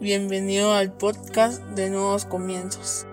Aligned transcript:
Bienvenido 0.00 0.74
al 0.74 0.92
podcast 0.92 1.60
de 1.70 1.90
Nuevos 1.90 2.24
Comienzos. 2.24 3.04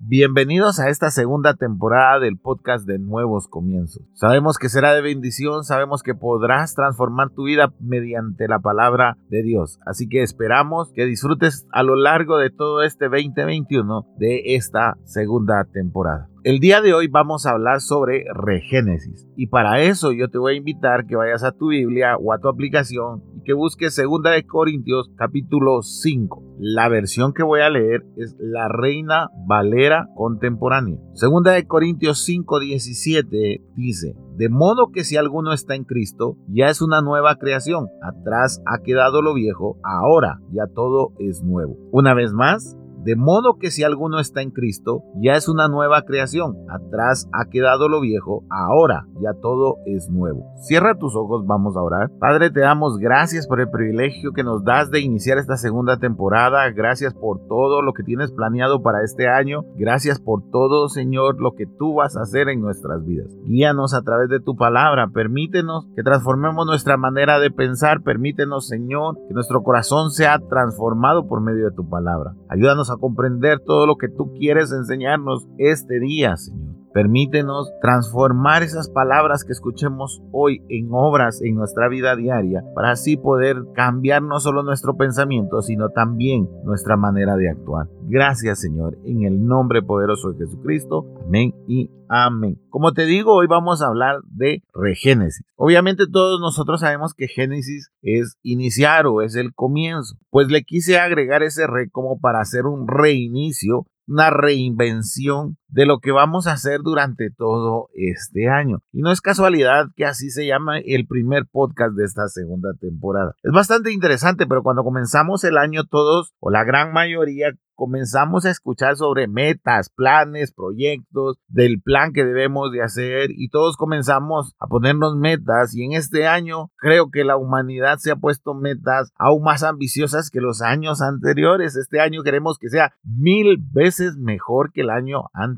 Bienvenidos 0.00 0.80
a 0.80 0.88
esta 0.88 1.10
segunda 1.10 1.54
temporada 1.54 2.18
del 2.18 2.38
podcast 2.38 2.88
de 2.88 2.98
Nuevos 2.98 3.46
Comienzos. 3.46 4.02
Sabemos 4.14 4.58
que 4.58 4.68
será 4.68 4.94
de 4.94 5.02
bendición, 5.02 5.62
sabemos 5.62 6.02
que 6.02 6.16
podrás 6.16 6.74
transformar 6.74 7.30
tu 7.30 7.44
vida 7.44 7.72
mediante 7.78 8.48
la 8.48 8.58
palabra 8.58 9.16
de 9.28 9.44
Dios. 9.44 9.78
Así 9.86 10.08
que 10.08 10.22
esperamos 10.24 10.90
que 10.92 11.04
disfrutes 11.04 11.68
a 11.70 11.84
lo 11.84 11.94
largo 11.94 12.36
de 12.38 12.50
todo 12.50 12.82
este 12.82 13.08
2021 13.08 14.06
de 14.18 14.56
esta 14.56 14.96
segunda 15.04 15.64
temporada. 15.72 16.28
El 16.44 16.60
día 16.60 16.80
de 16.80 16.94
hoy 16.94 17.08
vamos 17.08 17.46
a 17.46 17.50
hablar 17.50 17.80
sobre 17.80 18.24
regénesis 18.32 19.26
y 19.36 19.48
para 19.48 19.82
eso 19.82 20.12
yo 20.12 20.28
te 20.28 20.38
voy 20.38 20.54
a 20.54 20.58
invitar 20.58 21.04
que 21.04 21.16
vayas 21.16 21.42
a 21.42 21.50
tu 21.50 21.70
Biblia 21.70 22.16
o 22.16 22.32
a 22.32 22.38
tu 22.38 22.46
aplicación 22.46 23.24
y 23.36 23.42
que 23.42 23.54
busques 23.54 23.96
2 23.96 24.22
de 24.22 24.46
Corintios 24.46 25.10
capítulo 25.16 25.82
5. 25.82 26.54
La 26.60 26.88
versión 26.88 27.32
que 27.32 27.42
voy 27.42 27.60
a 27.60 27.70
leer 27.70 28.04
es 28.16 28.36
la 28.38 28.68
Reina 28.68 29.30
Valera 29.48 30.06
contemporánea. 30.14 31.00
2 31.20 31.42
de 31.42 31.66
Corintios 31.66 32.24
5:17 32.28 33.60
dice: 33.74 34.14
de 34.36 34.48
modo 34.48 34.92
que 34.92 35.02
si 35.02 35.16
alguno 35.16 35.52
está 35.52 35.74
en 35.74 35.82
Cristo, 35.82 36.36
ya 36.46 36.68
es 36.68 36.80
una 36.80 37.02
nueva 37.02 37.34
creación. 37.34 37.88
Atrás 38.00 38.62
ha 38.66 38.78
quedado 38.84 39.22
lo 39.22 39.34
viejo, 39.34 39.78
ahora 39.82 40.38
ya 40.52 40.68
todo 40.72 41.14
es 41.18 41.42
nuevo. 41.42 41.76
Una 41.90 42.14
vez 42.14 42.32
más, 42.32 42.76
de 43.08 43.16
modo 43.16 43.56
que 43.58 43.70
si 43.70 43.84
alguno 43.84 44.18
está 44.18 44.42
en 44.42 44.50
Cristo, 44.50 45.02
ya 45.22 45.32
es 45.32 45.48
una 45.48 45.66
nueva 45.66 46.02
creación. 46.02 46.58
Atrás 46.68 47.26
ha 47.32 47.48
quedado 47.48 47.88
lo 47.88 48.02
viejo, 48.02 48.44
ahora 48.50 49.06
ya 49.22 49.32
todo 49.40 49.76
es 49.86 50.10
nuevo. 50.10 50.44
Cierra 50.56 50.98
tus 50.98 51.16
ojos, 51.16 51.46
vamos 51.46 51.74
a 51.74 51.80
orar. 51.80 52.10
Padre, 52.20 52.50
te 52.50 52.60
damos 52.60 52.98
gracias 52.98 53.46
por 53.46 53.62
el 53.62 53.70
privilegio 53.70 54.32
que 54.32 54.44
nos 54.44 54.62
das 54.62 54.90
de 54.90 55.00
iniciar 55.00 55.38
esta 55.38 55.56
segunda 55.56 55.96
temporada. 55.96 56.68
Gracias 56.70 57.14
por 57.14 57.40
todo 57.48 57.80
lo 57.80 57.94
que 57.94 58.02
tienes 58.02 58.30
planeado 58.30 58.82
para 58.82 59.02
este 59.02 59.26
año. 59.26 59.62
Gracias 59.74 60.20
por 60.20 60.42
todo, 60.50 60.90
Señor, 60.90 61.40
lo 61.40 61.52
que 61.52 61.64
tú 61.64 61.94
vas 61.94 62.14
a 62.14 62.20
hacer 62.20 62.50
en 62.50 62.60
nuestras 62.60 63.06
vidas. 63.06 63.34
Guíanos 63.46 63.94
a 63.94 64.02
través 64.02 64.28
de 64.28 64.40
tu 64.40 64.54
palabra. 64.54 65.08
Permítenos 65.14 65.88
que 65.96 66.02
transformemos 66.02 66.66
nuestra 66.66 66.98
manera 66.98 67.38
de 67.38 67.50
pensar. 67.50 68.02
Permítenos, 68.02 68.68
Señor, 68.68 69.16
que 69.28 69.32
nuestro 69.32 69.62
corazón 69.62 70.10
sea 70.10 70.38
transformado 70.40 71.26
por 71.26 71.40
medio 71.40 71.64
de 71.64 71.74
tu 71.74 71.88
palabra. 71.88 72.34
Ayúdanos 72.50 72.90
a 72.90 72.97
comprender 72.98 73.60
todo 73.60 73.86
lo 73.86 73.96
que 73.96 74.08
tú 74.08 74.32
quieres 74.34 74.72
enseñarnos 74.72 75.46
este 75.58 76.00
día, 76.00 76.36
Señor. 76.36 76.67
Permítenos 76.92 77.70
transformar 77.80 78.62
esas 78.62 78.88
palabras 78.88 79.44
que 79.44 79.52
escuchemos 79.52 80.22
hoy 80.32 80.62
en 80.68 80.88
obras 80.90 81.40
en 81.42 81.54
nuestra 81.54 81.88
vida 81.88 82.16
diaria 82.16 82.64
para 82.74 82.92
así 82.92 83.16
poder 83.16 83.56
cambiar 83.74 84.22
no 84.22 84.40
solo 84.40 84.62
nuestro 84.62 84.96
pensamiento, 84.96 85.60
sino 85.62 85.90
también 85.90 86.48
nuestra 86.64 86.96
manera 86.96 87.36
de 87.36 87.50
actuar. 87.50 87.88
Gracias 88.02 88.60
Señor, 88.60 88.98
en 89.04 89.24
el 89.24 89.44
nombre 89.44 89.82
poderoso 89.82 90.32
de 90.32 90.46
Jesucristo. 90.46 91.06
Amén 91.26 91.54
y 91.66 91.90
amén. 92.08 92.58
Como 92.70 92.92
te 92.92 93.04
digo, 93.04 93.34
hoy 93.34 93.46
vamos 93.46 93.82
a 93.82 93.86
hablar 93.86 94.20
de 94.24 94.62
regénesis. 94.72 95.44
Obviamente 95.56 96.06
todos 96.10 96.40
nosotros 96.40 96.80
sabemos 96.80 97.12
que 97.14 97.28
Génesis 97.28 97.90
es 98.02 98.36
iniciar 98.42 99.06
o 99.06 99.22
es 99.22 99.36
el 99.36 99.52
comienzo. 99.54 100.16
Pues 100.30 100.48
le 100.48 100.62
quise 100.62 100.98
agregar 100.98 101.42
ese 101.42 101.66
re 101.66 101.90
como 101.90 102.18
para 102.18 102.40
hacer 102.40 102.66
un 102.66 102.88
reinicio 102.88 103.86
una 104.08 104.30
reinvención 104.30 105.57
de 105.68 105.86
lo 105.86 105.98
que 106.00 106.12
vamos 106.12 106.46
a 106.46 106.52
hacer 106.52 106.80
durante 106.82 107.30
todo 107.30 107.88
este 107.94 108.48
año. 108.48 108.80
Y 108.92 109.02
no 109.02 109.12
es 109.12 109.20
casualidad 109.20 109.86
que 109.96 110.04
así 110.04 110.30
se 110.30 110.46
llama 110.46 110.78
el 110.78 111.06
primer 111.06 111.46
podcast 111.46 111.94
de 111.94 112.04
esta 112.04 112.28
segunda 112.28 112.70
temporada. 112.80 113.34
Es 113.42 113.52
bastante 113.52 113.92
interesante, 113.92 114.46
pero 114.46 114.62
cuando 114.62 114.84
comenzamos 114.84 115.44
el 115.44 115.58
año 115.58 115.84
todos, 115.84 116.34
o 116.40 116.50
la 116.50 116.64
gran 116.64 116.92
mayoría, 116.92 117.52
comenzamos 117.74 118.44
a 118.44 118.50
escuchar 118.50 118.96
sobre 118.96 119.28
metas, 119.28 119.88
planes, 119.88 120.52
proyectos, 120.52 121.38
del 121.46 121.80
plan 121.80 122.12
que 122.12 122.24
debemos 122.24 122.72
de 122.72 122.82
hacer 122.82 123.30
y 123.30 123.50
todos 123.50 123.76
comenzamos 123.76 124.56
a 124.58 124.66
ponernos 124.66 125.14
metas 125.14 125.76
y 125.76 125.84
en 125.84 125.92
este 125.92 126.26
año 126.26 126.72
creo 126.76 127.12
que 127.12 127.22
la 127.22 127.36
humanidad 127.36 127.98
se 127.98 128.10
ha 128.10 128.16
puesto 128.16 128.52
metas 128.54 129.12
aún 129.16 129.44
más 129.44 129.62
ambiciosas 129.62 130.30
que 130.30 130.40
los 130.40 130.60
años 130.60 131.00
anteriores. 131.00 131.76
Este 131.76 132.00
año 132.00 132.24
queremos 132.24 132.58
que 132.58 132.68
sea 132.68 132.94
mil 133.04 133.58
veces 133.70 134.16
mejor 134.16 134.72
que 134.72 134.80
el 134.80 134.90
año 134.90 135.26
anterior 135.32 135.57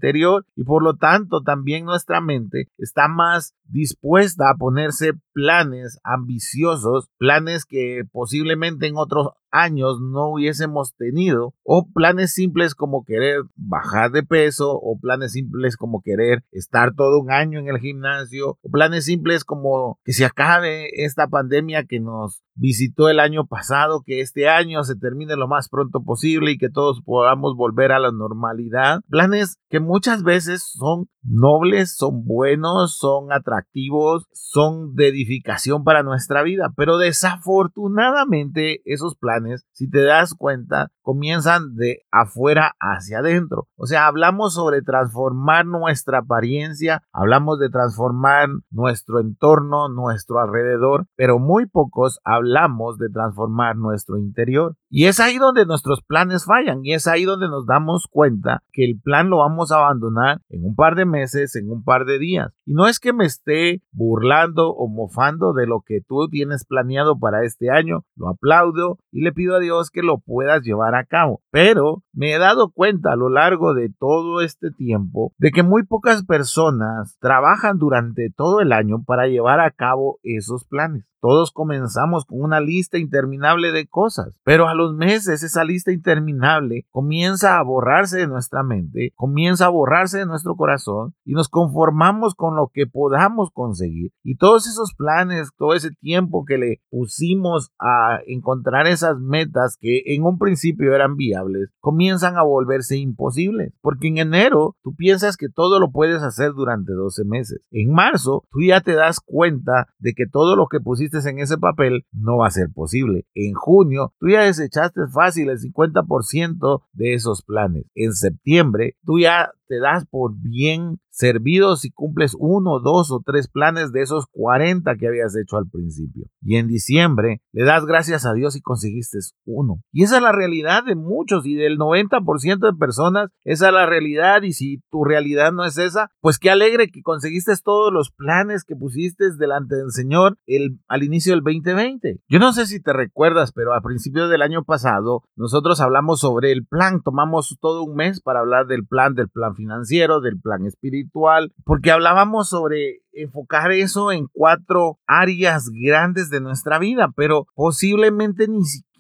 y 0.57 0.65
por 0.65 0.83
lo 0.83 0.97
tanto 0.97 1.43
también 1.43 1.85
nuestra 1.85 2.21
mente 2.21 2.69
está 2.79 3.09
más 3.09 3.55
dispuesta 3.65 4.51
a 4.51 4.57
ponerse 4.57 5.13
planes 5.33 6.01
ambiciosos, 6.03 7.09
planes 7.19 7.65
que 7.65 8.03
posiblemente 8.11 8.87
en 8.87 8.97
otros 8.97 9.29
años 9.51 10.01
no 10.01 10.33
hubiésemos 10.33 10.95
tenido, 10.97 11.55
o 11.63 11.87
planes 11.93 12.33
simples 12.33 12.75
como 12.75 13.05
querer 13.05 13.43
bajar 13.57 14.11
de 14.11 14.23
peso, 14.23 14.73
o 14.73 14.99
planes 14.99 15.33
simples 15.33 15.77
como 15.77 16.03
querer 16.03 16.45
estar 16.51 16.95
todo 16.95 17.21
un 17.21 17.31
año 17.31 17.59
en 17.59 17.69
el 17.69 17.79
gimnasio, 17.79 18.59
o 18.61 18.71
planes 18.71 19.05
simples 19.05 19.45
como 19.45 19.99
que 20.05 20.13
se 20.13 20.25
acabe 20.25 20.89
esta 21.05 21.29
pandemia 21.29 21.85
que 21.85 22.01
nos 22.01 22.43
visitó 22.55 23.09
el 23.09 23.21
año 23.21 23.47
pasado, 23.47 24.03
que 24.05 24.21
este 24.21 24.49
año 24.49 24.85
se 24.85 24.97
termine 24.97 25.37
lo 25.37 25.49
más 25.49 25.69
pronto 25.69 26.03
posible 26.03 26.53
y 26.53 26.59
que 26.59 26.69
todos 26.69 27.03
podamos 27.03 27.57
volver 27.57 27.93
a 27.93 27.99
la 27.99 28.13
normalidad. 28.13 29.01
Planes 29.09 29.57
que 29.71 29.81
muchas 29.81 30.23
veces 30.23 30.63
son 30.63 31.09
nobles, 31.23 31.97
son 31.97 32.25
buenos, 32.25 32.97
son 32.97 33.33
atractivos, 33.33 34.27
son 34.33 34.95
de 34.95 35.09
edificación 35.09 35.85
para 35.85 36.03
nuestra 36.03 36.43
vida, 36.43 36.73
pero 36.77 36.99
desafortunadamente 36.99 38.81
esos 38.85 39.17
planes, 39.17 39.67
si 39.73 39.89
te 39.89 40.03
das 40.03 40.35
cuenta, 40.35 40.91
comienzan 41.11 41.75
de 41.75 42.03
afuera 42.13 42.77
hacia 42.79 43.19
adentro. 43.19 43.67
O 43.75 43.87
sea, 43.87 44.07
hablamos 44.07 44.55
sobre 44.55 44.81
transformar 44.81 45.67
nuestra 45.67 46.19
apariencia, 46.19 47.03
hablamos 47.13 47.59
de 47.59 47.69
transformar 47.69 48.49
nuestro 48.71 49.19
entorno, 49.19 49.89
nuestro 49.89 50.39
alrededor, 50.39 51.07
pero 51.17 51.41
muy 51.41 51.67
pocos 51.67 52.21
hablamos 52.23 52.97
de 52.99 53.09
transformar 53.09 53.75
nuestro 53.75 54.19
interior. 54.19 54.77
Y 54.89 55.07
es 55.07 55.19
ahí 55.19 55.39
donde 55.39 55.67
nuestros 55.67 56.01
planes 56.01 56.45
fallan 56.45 56.85
y 56.85 56.95
es 56.95 57.09
ahí 57.09 57.25
donde 57.25 57.49
nos 57.49 57.67
damos 57.67 58.07
cuenta 58.09 58.63
que 58.73 58.85
el 58.85 59.01
plan 59.01 59.31
lo 59.31 59.39
vamos 59.39 59.73
a 59.73 59.79
abandonar 59.79 60.43
en 60.49 60.65
un 60.65 60.77
par 60.77 60.95
de 60.95 61.07
meses, 61.07 61.57
en 61.57 61.73
un 61.73 61.83
par 61.83 62.05
de 62.05 62.21
días. 62.21 62.53
Y 62.65 62.75
no 62.75 62.87
es 62.87 63.01
que 63.01 63.13
me 63.13 63.25
esté 63.25 63.83
burlando 63.91 64.71
o 64.71 64.87
mofando 64.87 65.55
de 65.55 65.67
lo 65.67 65.83
que 65.85 66.03
tú 66.07 66.29
tienes 66.29 66.65
planeado 66.65 67.19
para 67.19 67.45
este 67.45 67.69
año, 67.69 68.05
lo 68.15 68.29
aplaudo 68.29 68.99
y 69.11 69.23
le 69.23 69.33
pido 69.33 69.57
a 69.57 69.61
Dios 69.61 69.91
que 69.91 70.03
lo 70.03 70.19
puedas 70.19 70.63
llevar 70.63 70.95
a 70.95 71.00
cabo. 71.05 71.43
Pero 71.51 72.03
me 72.13 72.33
he 72.33 72.39
dado 72.39 72.71
cuenta 72.71 73.13
a 73.13 73.17
lo 73.17 73.29
largo 73.29 73.75
de 73.75 73.91
todo 73.91 74.41
este 74.41 74.71
tiempo 74.71 75.33
de 75.39 75.51
que 75.51 75.63
muy 75.63 75.85
pocas 75.85 76.25
personas 76.25 77.17
trabajan 77.21 77.79
durante 77.79 78.31
todo 78.35 78.61
el 78.61 78.73
año 78.73 79.03
para 79.05 79.27
llevar 79.27 79.61
a 79.61 79.71
cabo 79.71 80.19
esos 80.23 80.65
planes. 80.65 81.05
Todos 81.21 81.53
comenzamos 81.53 82.25
con 82.25 82.41
una 82.41 82.61
lista 82.61 82.99
interminable 82.99 83.73
de 83.73 83.87
cosas, 83.87 84.33
pero 84.43 84.69
a 84.69 84.75
los 84.75 84.95
meses 84.95 85.43
esa 85.43 85.65
lista 85.65 85.93
interminable 85.93 86.87
comienza 86.91 87.59
a 87.59 87.63
borrarse 87.63 88.19
de 88.19 88.27
nuestra 88.27 88.63
mente, 88.63 89.13
comienza 89.17 89.67
a 89.67 89.71
borrarse 89.71 90.19
de 90.19 90.27
nuestro 90.27 90.57
corazón 90.57 91.15
y 91.25 91.33
nos 91.33 91.49
conformamos 91.49 92.35
con 92.35 92.57
lo 92.57 92.71
que 92.73 92.87
podamos 92.87 93.51
conseguir. 93.53 94.13
Y 94.23 94.37
todos 94.37 94.67
esos 94.67 94.95
planes, 94.95 95.51
todo 95.59 95.75
ese 95.75 95.91
tiempo 95.91 96.45
que 96.47 96.59
le 96.59 96.81
pusimos 96.91 97.71
a 97.79 98.21
encontrar 98.27 98.87
esas 98.87 99.19
metas 99.19 99.77
que 99.79 100.03
en 100.07 100.25
un 100.25 100.39
principio 100.39 100.95
eran 100.95 101.17
viables, 101.17 101.71
comienzan 101.81 102.37
a 102.37 102.43
volverse 102.43 102.97
imposibles. 102.97 103.75
Porque 103.83 104.09
en 104.09 104.19
enero 104.19 104.77
tú 104.83 104.95
piensas 104.95 105.37
que 105.37 105.49
todo 105.49 105.79
lo 105.81 105.91
puedes 105.91 106.23
hacer 106.23 106.53
durante 106.53 106.93
12 106.93 107.25
meses. 107.25 107.61
En 107.71 107.93
marzo 107.93 108.45
tú 108.51 108.61
ya 108.63 108.81
te 108.81 108.95
das 108.95 109.21
cuenta 109.21 109.89
de 109.99 110.15
que 110.15 110.27
todo 110.27 110.57
lo 110.57 110.67
que 110.69 110.81
pusiste 110.81 111.10
en 111.27 111.39
ese 111.39 111.59
papel 111.59 112.07
no 112.13 112.39
va 112.39 112.49
a 112.49 112.51
ser 112.51 112.71
posible. 112.73 113.27
En 113.35 113.55
junio, 113.55 114.15
tú 114.19 114.29
ya 114.29 114.43
desechaste 114.43 115.01
fácil 115.13 115.51
el 115.51 115.59
50% 115.59 116.83
de 116.93 117.15
esos 117.15 117.43
planes. 117.43 117.87
En 117.95 118.13
septiembre, 118.13 118.97
tú 119.05 119.19
ya 119.19 119.51
te 119.71 119.79
das 119.79 120.05
por 120.05 120.35
bien 120.35 120.99
servido 121.11 121.77
si 121.77 121.91
cumples 121.93 122.35
uno, 122.37 122.81
dos 122.81 123.13
o 123.13 123.23
tres 123.25 123.47
planes 123.47 123.93
de 123.93 124.03
esos 124.03 124.27
40 124.33 124.97
que 124.97 125.07
habías 125.07 125.37
hecho 125.37 125.59
al 125.59 125.69
principio. 125.69 126.27
Y 126.43 126.57
en 126.57 126.67
diciembre 126.67 127.41
le 127.53 127.65
das 127.65 127.85
gracias 127.85 128.27
a 128.27 128.33
Dios 128.33 128.57
y 128.57 128.63
conseguiste 128.63 129.19
uno. 129.45 129.81
Y 129.93 130.03
esa 130.03 130.17
es 130.17 130.23
la 130.23 130.33
realidad 130.33 130.83
de 130.85 130.97
muchos 130.97 131.47
y 131.47 131.55
del 131.55 131.79
90% 131.79 132.59
de 132.59 132.79
personas, 132.79 133.31
esa 133.45 133.69
es 133.69 133.75
la 133.75 133.87
realidad 133.87 134.43
y 134.43 134.55
si 134.55 134.83
tu 134.91 135.05
realidad 135.05 135.53
no 135.53 135.65
es 135.65 135.79
esa, 135.79 136.11
pues 136.21 136.39
qué 136.39 136.51
alegre 136.51 136.91
que 136.91 137.03
conseguiste 137.03 137.53
todos 137.63 137.93
los 137.93 138.11
planes 138.11 138.65
que 138.65 138.75
pusiste 138.75 139.31
delante 139.37 139.77
del 139.77 139.93
Señor 139.93 140.37
el, 140.47 140.81
al 140.89 141.05
inicio 141.05 141.33
del 141.33 141.45
2020. 141.45 142.21
Yo 142.29 142.39
no 142.41 142.53
sé 142.53 142.67
si 142.67 142.83
te 142.83 142.93
recuerdas, 142.93 143.53
pero 143.53 143.75
a 143.75 143.83
principios 143.83 144.31
del 144.31 144.43
año 144.43 144.65
pasado 144.65 145.23
nosotros 145.37 145.81
hablamos 145.81 146.21
sobre 146.21 146.51
el 146.51 146.67
plan, 146.67 147.03
tomamos 147.03 147.57
todo 147.61 147.85
un 147.85 147.95
mes 147.95 148.21
para 148.21 148.41
hablar 148.41 148.67
del 148.67 148.85
plan, 148.85 149.15
del 149.15 149.29
plan 149.29 149.55
financiero, 149.61 150.21
del 150.21 150.41
plan 150.41 150.65
espiritual, 150.67 151.53
porque 151.65 151.91
hablábamos 151.91 152.49
sobre 152.49 153.03
enfocar 153.13 153.73
eso 153.73 154.13
en 154.13 154.27
cuatro 154.33 154.99
áreas 155.07 155.71
grandes 155.71 156.31
de 156.31 156.41
nuestra 156.41 156.79
vida, 156.79 157.13
pero 157.17 157.47
posiblemente 157.55 158.49
ni 158.49 158.65
siquiera 158.65 158.91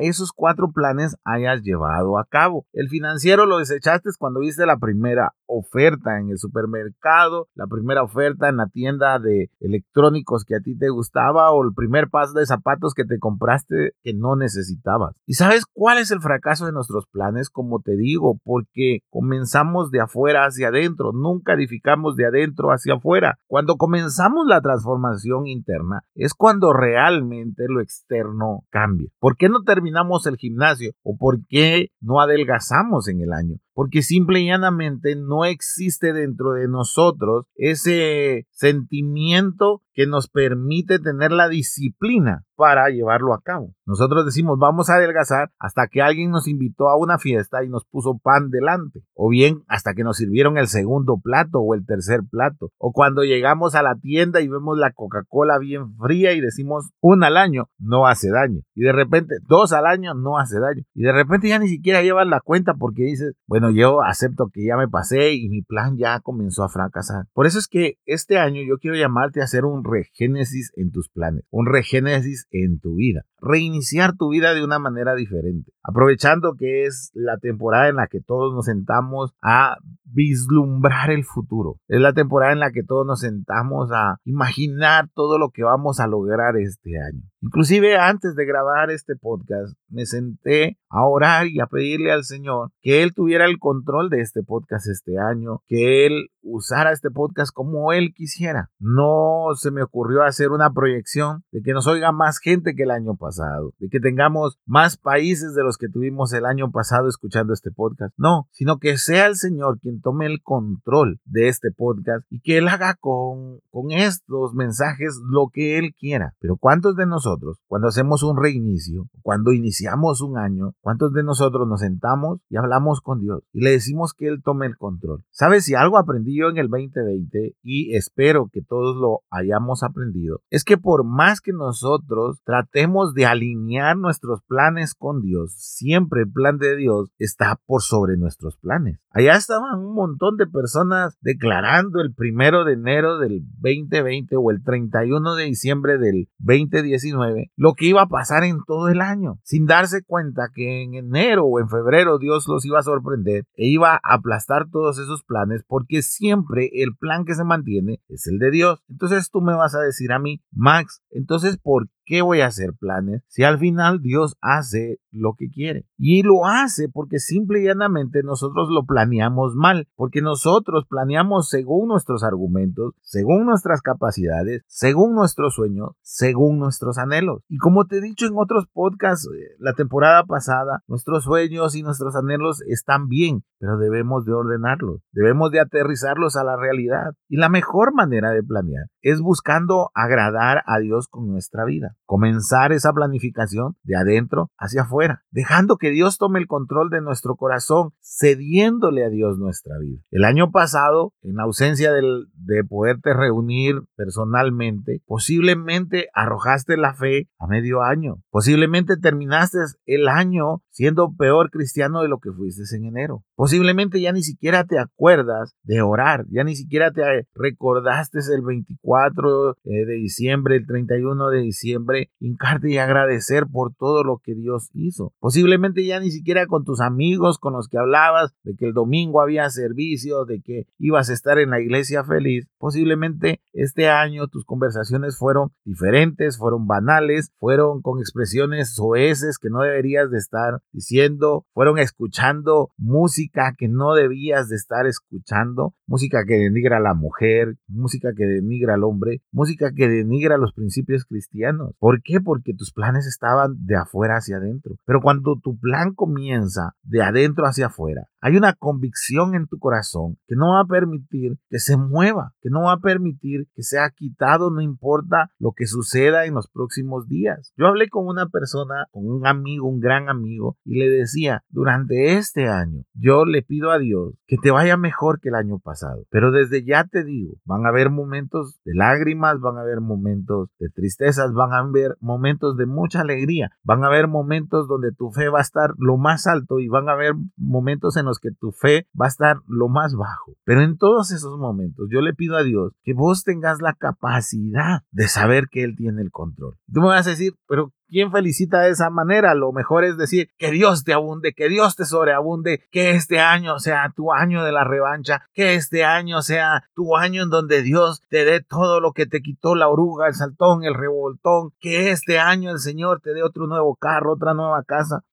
esos 0.00 0.32
cuatro 0.32 0.70
planes 0.72 1.16
hayas 1.24 1.62
llevado 1.62 2.18
a 2.18 2.24
cabo. 2.24 2.66
El 2.72 2.88
financiero 2.88 3.46
lo 3.46 3.58
desechaste 3.58 4.10
cuando 4.18 4.40
viste 4.40 4.66
la 4.66 4.76
primera 4.76 5.32
oferta 5.46 6.18
en 6.18 6.30
el 6.30 6.38
supermercado, 6.38 7.48
la 7.54 7.66
primera 7.66 8.02
oferta 8.02 8.48
en 8.48 8.58
la 8.58 8.66
tienda 8.66 9.18
de 9.18 9.50
electrónicos 9.60 10.44
que 10.44 10.56
a 10.56 10.60
ti 10.60 10.76
te 10.76 10.90
gustaba 10.90 11.50
o 11.50 11.64
el 11.64 11.72
primer 11.74 12.08
paso 12.08 12.34
de 12.34 12.46
zapatos 12.46 12.92
que 12.94 13.04
te 13.04 13.18
compraste 13.18 13.92
que 14.02 14.12
no 14.12 14.36
necesitabas. 14.36 15.14
¿Y 15.26 15.34
sabes 15.34 15.64
cuál 15.72 15.98
es 15.98 16.10
el 16.10 16.20
fracaso 16.20 16.66
de 16.66 16.72
nuestros 16.72 17.06
planes? 17.06 17.48
Como 17.48 17.80
te 17.80 17.96
digo, 17.96 18.38
porque 18.44 19.00
comenzamos 19.08 19.90
de 19.90 20.00
afuera 20.00 20.44
hacia 20.44 20.68
adentro, 20.68 21.12
nunca 21.12 21.54
edificamos 21.54 22.16
de 22.16 22.26
adentro 22.26 22.70
hacia 22.70 22.94
afuera. 22.94 23.38
Cuando 23.48 23.76
comenzamos 23.76 24.46
la 24.46 24.60
transformación 24.60 25.46
interna 25.46 26.04
es 26.14 26.34
cuando 26.34 26.74
realmente 26.74 27.64
lo 27.66 27.80
externo 27.80 28.66
cambia. 28.68 29.08
¿Por 29.18 29.38
qué 29.38 29.48
no 29.48 29.62
terminamos 29.62 30.26
el 30.26 30.36
gimnasio 30.36 30.92
o 31.02 31.16
por 31.16 31.38
qué 31.48 31.88
no 31.98 32.20
adelgazamos 32.20 33.08
en 33.08 33.22
el 33.22 33.32
año? 33.32 33.56
Porque 33.78 34.02
simple 34.02 34.40
y 34.40 34.46
llanamente 34.46 35.14
no 35.14 35.44
existe 35.44 36.12
dentro 36.12 36.54
de 36.54 36.66
nosotros 36.66 37.46
ese 37.54 38.48
sentimiento 38.50 39.82
que 39.98 40.06
nos 40.06 40.28
permite 40.28 41.00
tener 41.00 41.32
la 41.32 41.48
disciplina 41.48 42.44
para 42.56 42.88
llevarlo 42.88 43.34
a 43.34 43.40
cabo. 43.40 43.74
Nosotros 43.84 44.24
decimos 44.24 44.56
vamos 44.58 44.90
a 44.90 44.94
adelgazar 44.94 45.50
hasta 45.58 45.88
que 45.88 46.02
alguien 46.02 46.30
nos 46.30 46.46
invitó 46.46 46.88
a 46.88 46.96
una 46.96 47.18
fiesta 47.18 47.64
y 47.64 47.68
nos 47.68 47.84
puso 47.84 48.18
pan 48.22 48.50
delante, 48.50 49.02
o 49.14 49.28
bien 49.28 49.62
hasta 49.66 49.94
que 49.94 50.04
nos 50.04 50.16
sirvieron 50.16 50.56
el 50.56 50.68
segundo 50.68 51.18
plato 51.22 51.60
o 51.60 51.74
el 51.74 51.84
tercer 51.84 52.20
plato, 52.28 52.70
o 52.78 52.92
cuando 52.92 53.22
llegamos 53.22 53.74
a 53.74 53.82
la 53.82 53.96
tienda 53.96 54.40
y 54.40 54.48
vemos 54.48 54.78
la 54.78 54.92
Coca-Cola 54.92 55.58
bien 55.58 55.96
fría 55.96 56.32
y 56.32 56.40
decimos 56.40 56.90
una 57.00 57.28
al 57.28 57.36
año 57.36 57.68
no 57.78 58.06
hace 58.06 58.30
daño, 58.30 58.60
y 58.74 58.82
de 58.82 58.92
repente 58.92 59.36
dos 59.48 59.72
al 59.72 59.86
año 59.86 60.14
no 60.14 60.38
hace 60.38 60.60
daño, 60.60 60.82
y 60.94 61.02
de 61.02 61.12
repente 61.12 61.48
ya 61.48 61.58
ni 61.58 61.68
siquiera 61.68 62.02
llevas 62.02 62.26
la 62.26 62.40
cuenta 62.40 62.74
porque 62.74 63.02
dices, 63.02 63.34
bueno, 63.46 63.67
yo 63.70 64.02
acepto 64.02 64.50
que 64.52 64.64
ya 64.64 64.76
me 64.76 64.88
pasé 64.88 65.34
y 65.34 65.48
mi 65.48 65.62
plan 65.62 65.96
ya 65.96 66.20
comenzó 66.20 66.64
a 66.64 66.68
fracasar. 66.68 67.26
Por 67.32 67.46
eso 67.46 67.58
es 67.58 67.68
que 67.68 67.98
este 68.04 68.38
año 68.38 68.62
yo 68.66 68.78
quiero 68.78 68.96
llamarte 68.96 69.40
a 69.40 69.44
hacer 69.44 69.64
un 69.64 69.84
regénesis 69.84 70.72
en 70.76 70.90
tus 70.90 71.08
planes, 71.08 71.44
un 71.50 71.66
regénesis 71.66 72.46
en 72.50 72.80
tu 72.80 72.96
vida, 72.96 73.22
reiniciar 73.40 74.16
tu 74.16 74.30
vida 74.30 74.54
de 74.54 74.64
una 74.64 74.78
manera 74.78 75.14
diferente, 75.14 75.72
aprovechando 75.82 76.54
que 76.56 76.84
es 76.84 77.10
la 77.14 77.38
temporada 77.38 77.88
en 77.88 77.96
la 77.96 78.06
que 78.06 78.20
todos 78.20 78.54
nos 78.54 78.66
sentamos 78.66 79.32
a 79.42 79.76
vislumbrar 80.04 81.10
el 81.10 81.24
futuro. 81.24 81.76
Es 81.88 82.00
la 82.00 82.12
temporada 82.12 82.52
en 82.52 82.60
la 82.60 82.70
que 82.70 82.82
todos 82.82 83.06
nos 83.06 83.20
sentamos 83.20 83.90
a 83.92 84.18
imaginar 84.24 85.08
todo 85.14 85.38
lo 85.38 85.50
que 85.50 85.64
vamos 85.64 86.00
a 86.00 86.06
lograr 86.06 86.56
este 86.56 86.98
año. 86.98 87.22
Inclusive 87.40 87.96
antes 87.96 88.34
de 88.34 88.44
grabar 88.44 88.90
este 88.90 89.14
podcast, 89.14 89.76
me 89.88 90.06
senté 90.06 90.78
a 90.88 91.06
orar 91.06 91.46
y 91.46 91.60
a 91.60 91.66
pedirle 91.66 92.10
al 92.10 92.24
Señor 92.24 92.72
que 92.82 93.02
Él 93.02 93.14
tuviera 93.14 93.44
el 93.44 93.58
control 93.58 94.10
de 94.10 94.22
este 94.22 94.42
podcast 94.42 94.88
este 94.88 95.18
año, 95.18 95.62
que 95.68 96.06
Él 96.06 96.30
usara 96.42 96.92
este 96.92 97.10
podcast 97.10 97.52
como 97.52 97.92
Él 97.92 98.12
quisiera. 98.14 98.70
No 98.80 99.48
se 99.54 99.70
me 99.70 99.82
ocurrió 99.82 100.22
hacer 100.22 100.50
una 100.50 100.72
proyección 100.72 101.44
de 101.52 101.62
que 101.62 101.72
nos 101.72 101.86
oiga 101.86 102.10
más 102.10 102.38
gente 102.38 102.74
que 102.74 102.82
el 102.82 102.90
año 102.90 103.14
pasado, 103.14 103.27
de 103.36 103.88
que 103.90 104.00
tengamos 104.00 104.58
más 104.64 104.96
países 104.96 105.54
de 105.54 105.62
los 105.62 105.76
que 105.76 105.88
tuvimos 105.88 106.32
el 106.32 106.46
año 106.46 106.70
pasado 106.70 107.08
escuchando 107.08 107.52
este 107.52 107.70
podcast. 107.70 108.14
No, 108.16 108.48
sino 108.52 108.78
que 108.78 108.96
sea 108.96 109.26
el 109.26 109.36
Señor 109.36 109.78
quien 109.80 110.00
tome 110.00 110.26
el 110.26 110.42
control 110.42 111.20
de 111.24 111.48
este 111.48 111.70
podcast 111.70 112.24
y 112.30 112.40
que 112.40 112.58
Él 112.58 112.68
haga 112.68 112.94
con, 112.98 113.60
con 113.70 113.90
estos 113.90 114.54
mensajes 114.54 115.20
lo 115.28 115.50
que 115.52 115.78
Él 115.78 115.94
quiera. 115.98 116.34
Pero 116.40 116.56
¿cuántos 116.56 116.96
de 116.96 117.06
nosotros, 117.06 117.58
cuando 117.66 117.88
hacemos 117.88 118.22
un 118.22 118.36
reinicio, 118.36 119.08
cuando 119.22 119.52
iniciamos 119.52 120.22
un 120.22 120.38
año, 120.38 120.72
cuántos 120.80 121.12
de 121.12 121.22
nosotros 121.22 121.68
nos 121.68 121.80
sentamos 121.80 122.40
y 122.48 122.56
hablamos 122.56 123.00
con 123.00 123.20
Dios 123.20 123.42
y 123.52 123.60
le 123.60 123.70
decimos 123.70 124.14
que 124.14 124.28
Él 124.28 124.42
tome 124.42 124.66
el 124.66 124.76
control? 124.76 125.24
¿Sabes 125.30 125.64
si 125.64 125.74
algo 125.74 125.98
aprendí 125.98 126.38
yo 126.38 126.48
en 126.48 126.56
el 126.56 126.68
2020 126.68 127.56
y 127.62 127.94
espero 127.94 128.48
que 128.50 128.62
todos 128.62 128.96
lo 128.96 129.20
hayamos 129.30 129.82
aprendido? 129.82 130.40
Es 130.48 130.64
que 130.64 130.78
por 130.78 131.04
más 131.04 131.40
que 131.40 131.52
nosotros 131.52 132.40
tratemos 132.44 133.14
de 133.14 133.17
alinear 133.26 133.96
nuestros 133.96 134.42
planes 134.42 134.94
con 134.94 135.22
Dios, 135.22 135.54
siempre 135.56 136.22
el 136.22 136.32
plan 136.32 136.58
de 136.58 136.76
Dios 136.76 137.10
está 137.18 137.60
por 137.66 137.82
sobre 137.82 138.16
nuestros 138.16 138.56
planes. 138.56 138.98
Allá 139.10 139.36
estaban 139.36 139.80
un 139.80 139.94
montón 139.94 140.36
de 140.36 140.46
personas 140.46 141.16
declarando 141.20 142.00
el 142.00 142.14
primero 142.14 142.64
de 142.64 142.74
enero 142.74 143.18
del 143.18 143.42
2020 143.60 144.36
o 144.36 144.50
el 144.50 144.62
31 144.62 145.34
de 145.34 145.44
diciembre 145.44 145.98
del 145.98 146.28
2019 146.38 147.50
lo 147.56 147.74
que 147.74 147.86
iba 147.86 148.02
a 148.02 148.08
pasar 148.08 148.44
en 148.44 148.58
todo 148.66 148.88
el 148.88 149.00
año, 149.00 149.38
sin 149.42 149.66
darse 149.66 150.02
cuenta 150.02 150.50
que 150.54 150.82
en 150.82 150.94
enero 150.94 151.44
o 151.44 151.60
en 151.60 151.68
febrero 151.68 152.18
Dios 152.18 152.46
los 152.48 152.64
iba 152.64 152.78
a 152.78 152.82
sorprender 152.82 153.44
e 153.54 153.68
iba 153.68 153.94
a 153.94 154.14
aplastar 154.14 154.68
todos 154.70 154.98
esos 154.98 155.22
planes 155.24 155.64
porque 155.66 156.02
siempre 156.02 156.70
el 156.72 156.96
plan 156.96 157.24
que 157.24 157.34
se 157.34 157.44
mantiene 157.44 158.00
es 158.08 158.26
el 158.26 158.38
de 158.38 158.50
Dios. 158.50 158.82
Entonces 158.88 159.30
tú 159.30 159.40
me 159.40 159.54
vas 159.54 159.74
a 159.74 159.80
decir 159.80 160.12
a 160.12 160.18
mí, 160.18 160.42
Max, 160.52 161.02
entonces 161.10 161.58
¿por 161.58 161.88
qué 162.08 162.22
voy 162.22 162.40
a 162.40 162.46
hacer 162.46 162.72
planes. 162.72 163.22
Si 163.28 163.44
al 163.44 163.58
final 163.58 164.00
Dios 164.02 164.36
hace 164.40 164.98
lo 165.10 165.34
que 165.36 165.48
quiere? 165.48 165.86
Y 165.96 166.22
lo 166.22 166.46
hace 166.46 166.88
porque 166.88 167.18
simple 167.18 167.60
y 167.60 167.66
llanamente 167.66 168.22
nosotros 168.22 168.68
lo 168.70 168.84
planeamos 168.84 169.54
mal, 169.54 169.88
porque 169.96 170.22
nosotros 170.22 170.84
planeamos 170.88 171.48
según 171.48 171.88
nuestros 171.88 172.22
argumentos, 172.22 172.94
según 173.02 173.46
nuestras 173.46 173.82
capacidades, 173.82 174.62
según 174.66 175.14
nuestros 175.14 175.54
sueños, 175.54 175.90
según 176.02 176.58
nuestros 176.58 176.98
anhelos. 176.98 177.42
Y 177.48 177.58
como 177.58 177.86
te 177.86 177.98
he 177.98 178.00
dicho 178.00 178.26
en 178.26 178.34
otros 178.36 178.66
podcasts 178.72 179.28
eh, 179.28 179.56
la 179.58 179.74
temporada 179.74 180.24
pasada, 180.24 180.82
nuestros 180.86 181.24
sueños 181.24 181.74
y 181.74 181.82
nuestros 181.82 182.16
anhelos 182.16 182.62
están 182.66 183.08
bien, 183.08 183.42
pero 183.58 183.76
debemos 183.76 184.24
de 184.24 184.32
ordenarlos, 184.32 185.00
debemos 185.12 185.50
de 185.50 185.60
aterrizarlos 185.60 186.36
a 186.36 186.44
la 186.44 186.56
realidad. 186.56 187.12
Y 187.28 187.36
la 187.36 187.48
mejor 187.48 187.94
manera 187.94 188.30
de 188.30 188.42
planear 188.42 188.86
es 189.02 189.20
buscando 189.20 189.90
agradar 189.94 190.62
a 190.66 190.78
Dios 190.78 191.08
con 191.08 191.28
nuestra 191.28 191.64
vida. 191.64 191.96
Comenzar 192.04 192.72
esa 192.72 192.92
planificación 192.92 193.76
de 193.82 193.96
adentro 193.96 194.50
hacia 194.58 194.82
afuera, 194.82 194.97
dejando 195.30 195.76
que 195.76 195.90
Dios 195.90 196.18
tome 196.18 196.38
el 196.38 196.46
control 196.46 196.90
de 196.90 197.00
nuestro 197.00 197.36
corazón, 197.36 197.92
cediéndole 198.02 199.04
a 199.04 199.08
Dios 199.08 199.38
nuestra 199.38 199.78
vida. 199.78 200.00
El 200.10 200.24
año 200.24 200.50
pasado, 200.50 201.12
en 201.22 201.40
ausencia 201.40 201.92
de 201.92 202.64
poderte 202.64 203.14
reunir 203.14 203.82
personalmente, 203.96 205.02
posiblemente 205.06 206.08
arrojaste 206.14 206.76
la 206.76 206.94
fe 206.94 207.28
a 207.38 207.46
medio 207.46 207.82
año. 207.82 208.22
Posiblemente 208.30 208.96
terminaste 208.96 209.58
el 209.86 210.08
año 210.08 210.62
siendo 210.78 211.12
peor 211.12 211.50
cristiano 211.50 212.02
de 212.02 212.08
lo 212.08 212.20
que 212.20 212.30
fuiste 212.30 212.62
en 212.76 212.84
enero. 212.84 213.24
Posiblemente 213.34 214.00
ya 214.00 214.12
ni 214.12 214.22
siquiera 214.22 214.62
te 214.62 214.78
acuerdas 214.78 215.56
de 215.64 215.82
orar, 215.82 216.24
ya 216.30 216.44
ni 216.44 216.54
siquiera 216.54 216.92
te 216.92 217.02
recordaste 217.34 218.20
el 218.32 218.42
24 218.42 219.56
eh, 219.64 219.84
de 219.86 219.94
diciembre, 219.94 220.54
el 220.54 220.68
31 220.68 221.30
de 221.30 221.40
diciembre, 221.40 222.10
hincarte 222.20 222.70
y 222.70 222.78
agradecer 222.78 223.46
por 223.50 223.74
todo 223.74 224.04
lo 224.04 224.18
que 224.22 224.36
Dios 224.36 224.70
hizo. 224.72 225.12
Posiblemente 225.18 225.84
ya 225.84 225.98
ni 225.98 226.12
siquiera 226.12 226.46
con 226.46 226.64
tus 226.64 226.80
amigos 226.80 227.38
con 227.38 227.54
los 227.54 227.66
que 227.66 227.78
hablabas 227.78 228.32
de 228.44 228.54
que 228.54 228.66
el 228.66 228.72
domingo 228.72 229.20
había 229.20 229.50
servicio, 229.50 230.26
de 230.26 230.40
que 230.42 230.68
ibas 230.78 231.10
a 231.10 231.12
estar 231.12 231.40
en 231.40 231.50
la 231.50 231.60
iglesia 231.60 232.04
feliz. 232.04 232.46
Posiblemente 232.56 233.40
este 233.52 233.88
año 233.88 234.28
tus 234.28 234.44
conversaciones 234.44 235.18
fueron 235.18 235.50
diferentes, 235.64 236.38
fueron 236.38 236.68
banales, 236.68 237.32
fueron 237.40 237.82
con 237.82 237.98
expresiones 237.98 238.76
soeces 238.76 239.38
que 239.38 239.50
no 239.50 239.62
deberías 239.62 240.08
de 240.12 240.18
estar 240.18 240.60
diciendo, 240.72 241.46
fueron 241.54 241.78
escuchando 241.78 242.70
música 242.76 243.54
que 243.56 243.68
no 243.68 243.94
debías 243.94 244.48
de 244.48 244.56
estar 244.56 244.86
escuchando, 244.86 245.74
música 245.86 246.24
que 246.26 246.34
denigra 246.34 246.78
a 246.78 246.80
la 246.80 246.94
mujer, 246.94 247.56
música 247.66 248.10
que 248.16 248.26
denigra 248.26 248.74
al 248.74 248.84
hombre, 248.84 249.22
música 249.32 249.72
que 249.74 249.88
denigra 249.88 250.38
los 250.38 250.52
principios 250.52 251.04
cristianos. 251.04 251.74
¿Por 251.78 252.02
qué? 252.02 252.20
Porque 252.20 252.54
tus 252.54 252.72
planes 252.72 253.06
estaban 253.06 253.56
de 253.64 253.76
afuera 253.76 254.16
hacia 254.16 254.36
adentro. 254.36 254.76
Pero 254.84 255.00
cuando 255.00 255.38
tu 255.42 255.58
plan 255.58 255.94
comienza 255.94 256.74
de 256.82 257.02
adentro 257.02 257.46
hacia 257.46 257.66
afuera, 257.66 258.08
hay 258.20 258.36
una 258.36 258.54
convicción 258.54 259.34
en 259.34 259.46
tu 259.46 259.58
corazón 259.58 260.18
que 260.26 260.34
no 260.34 260.54
va 260.54 260.60
a 260.60 260.66
permitir 260.66 261.38
que 261.48 261.58
se 261.58 261.76
mueva, 261.76 262.34
que 262.40 262.50
no 262.50 262.64
va 262.64 262.72
a 262.72 262.80
permitir 262.80 263.46
que 263.54 263.62
sea 263.62 263.90
quitado, 263.90 264.50
no 264.50 264.60
importa 264.60 265.30
lo 265.38 265.52
que 265.52 265.66
suceda 265.66 266.26
en 266.26 266.34
los 266.34 266.48
próximos 266.48 267.06
días. 267.08 267.52
Yo 267.56 267.66
hablé 267.66 267.88
con 267.88 268.06
una 268.06 268.28
persona, 268.28 268.86
con 268.90 269.08
un 269.08 269.26
amigo, 269.26 269.68
un 269.68 269.80
gran 269.80 270.08
amigo, 270.08 270.56
y 270.64 270.78
le 270.78 270.88
decía, 270.88 271.42
durante 271.48 272.16
este 272.16 272.48
año 272.48 272.82
yo 272.94 273.24
le 273.24 273.42
pido 273.42 273.70
a 273.70 273.78
Dios 273.78 274.14
que 274.26 274.36
te 274.36 274.50
vaya 274.50 274.76
mejor 274.76 275.20
que 275.20 275.30
el 275.30 275.34
año 275.34 275.58
pasado. 275.58 276.04
Pero 276.10 276.30
desde 276.30 276.64
ya 276.64 276.84
te 276.84 277.04
digo, 277.04 277.34
van 277.44 277.66
a 277.66 277.70
haber 277.70 277.90
momentos 277.90 278.58
de 278.64 278.74
lágrimas, 278.74 279.40
van 279.40 279.56
a 279.56 279.62
haber 279.62 279.80
momentos 279.80 280.50
de 280.58 280.68
tristezas, 280.68 281.32
van 281.32 281.52
a 281.52 281.58
haber 281.58 281.96
momentos 282.00 282.56
de 282.56 282.66
mucha 282.66 283.00
alegría, 283.00 283.50
van 283.62 283.84
a 283.84 283.88
haber 283.88 284.08
momentos 284.08 284.68
donde 284.68 284.92
tu 284.92 285.10
fe 285.10 285.28
va 285.28 285.38
a 285.38 285.42
estar 285.42 285.74
lo 285.78 285.96
más 285.96 286.26
alto 286.26 286.60
y 286.60 286.68
van 286.68 286.88
a 286.88 286.92
haber 286.92 287.14
momentos 287.36 287.96
en 287.96 288.06
los 288.06 288.18
que 288.18 288.30
tu 288.30 288.52
fe 288.52 288.86
va 289.00 289.06
a 289.06 289.08
estar 289.08 289.38
lo 289.46 289.68
más 289.68 289.94
bajo. 289.94 290.36
Pero 290.44 290.62
en 290.62 290.76
todos 290.76 291.10
esos 291.12 291.38
momentos 291.38 291.88
yo 291.90 292.00
le 292.00 292.14
pido 292.14 292.36
a 292.36 292.42
Dios 292.42 292.72
que 292.82 292.94
vos 292.94 293.24
tengas 293.24 293.60
la 293.60 293.74
capacidad 293.74 294.82
de 294.90 295.08
saber 295.08 295.46
que 295.50 295.64
Él 295.64 295.76
tiene 295.76 296.02
el 296.02 296.10
control. 296.10 296.56
Tú 296.72 296.80
me 296.80 296.88
vas 296.88 297.06
a 297.06 297.10
decir, 297.10 297.34
pero 297.46 297.72
¿Quién 297.88 298.12
felicita 298.12 298.60
de 298.60 298.70
esa 298.70 298.90
manera? 298.90 299.34
Lo 299.34 299.50
mejor 299.50 299.84
es 299.84 299.96
decir 299.96 300.30
que 300.36 300.50
Dios 300.50 300.84
te 300.84 300.92
abunde, 300.92 301.32
que 301.32 301.48
Dios 301.48 301.74
te 301.74 301.86
sobreabunde, 301.86 302.62
que 302.70 302.90
este 302.90 303.18
año 303.18 303.58
sea 303.58 303.92
tu 303.96 304.12
año 304.12 304.44
de 304.44 304.52
la 304.52 304.64
revancha, 304.64 305.22
que 305.32 305.54
este 305.54 305.84
año 305.84 306.20
sea 306.20 306.68
tu 306.74 306.96
año 306.96 307.22
en 307.22 307.30
donde 307.30 307.62
Dios 307.62 308.02
te 308.10 308.26
dé 308.26 308.42
todo 308.42 308.80
lo 308.80 308.92
que 308.92 309.06
te 309.06 309.22
quitó 309.22 309.54
la 309.54 309.68
oruga, 309.68 310.06
el 310.06 310.14
saltón, 310.14 310.64
el 310.64 310.74
revoltón, 310.74 311.52
que 311.60 311.90
este 311.90 312.18
año 312.18 312.50
el 312.50 312.58
Señor 312.58 313.00
te 313.00 313.14
dé 313.14 313.22
otro 313.22 313.46
nuevo 313.46 313.74
carro, 313.76 314.12
otra 314.12 314.34
nueva 314.34 314.62
casa. 314.64 315.04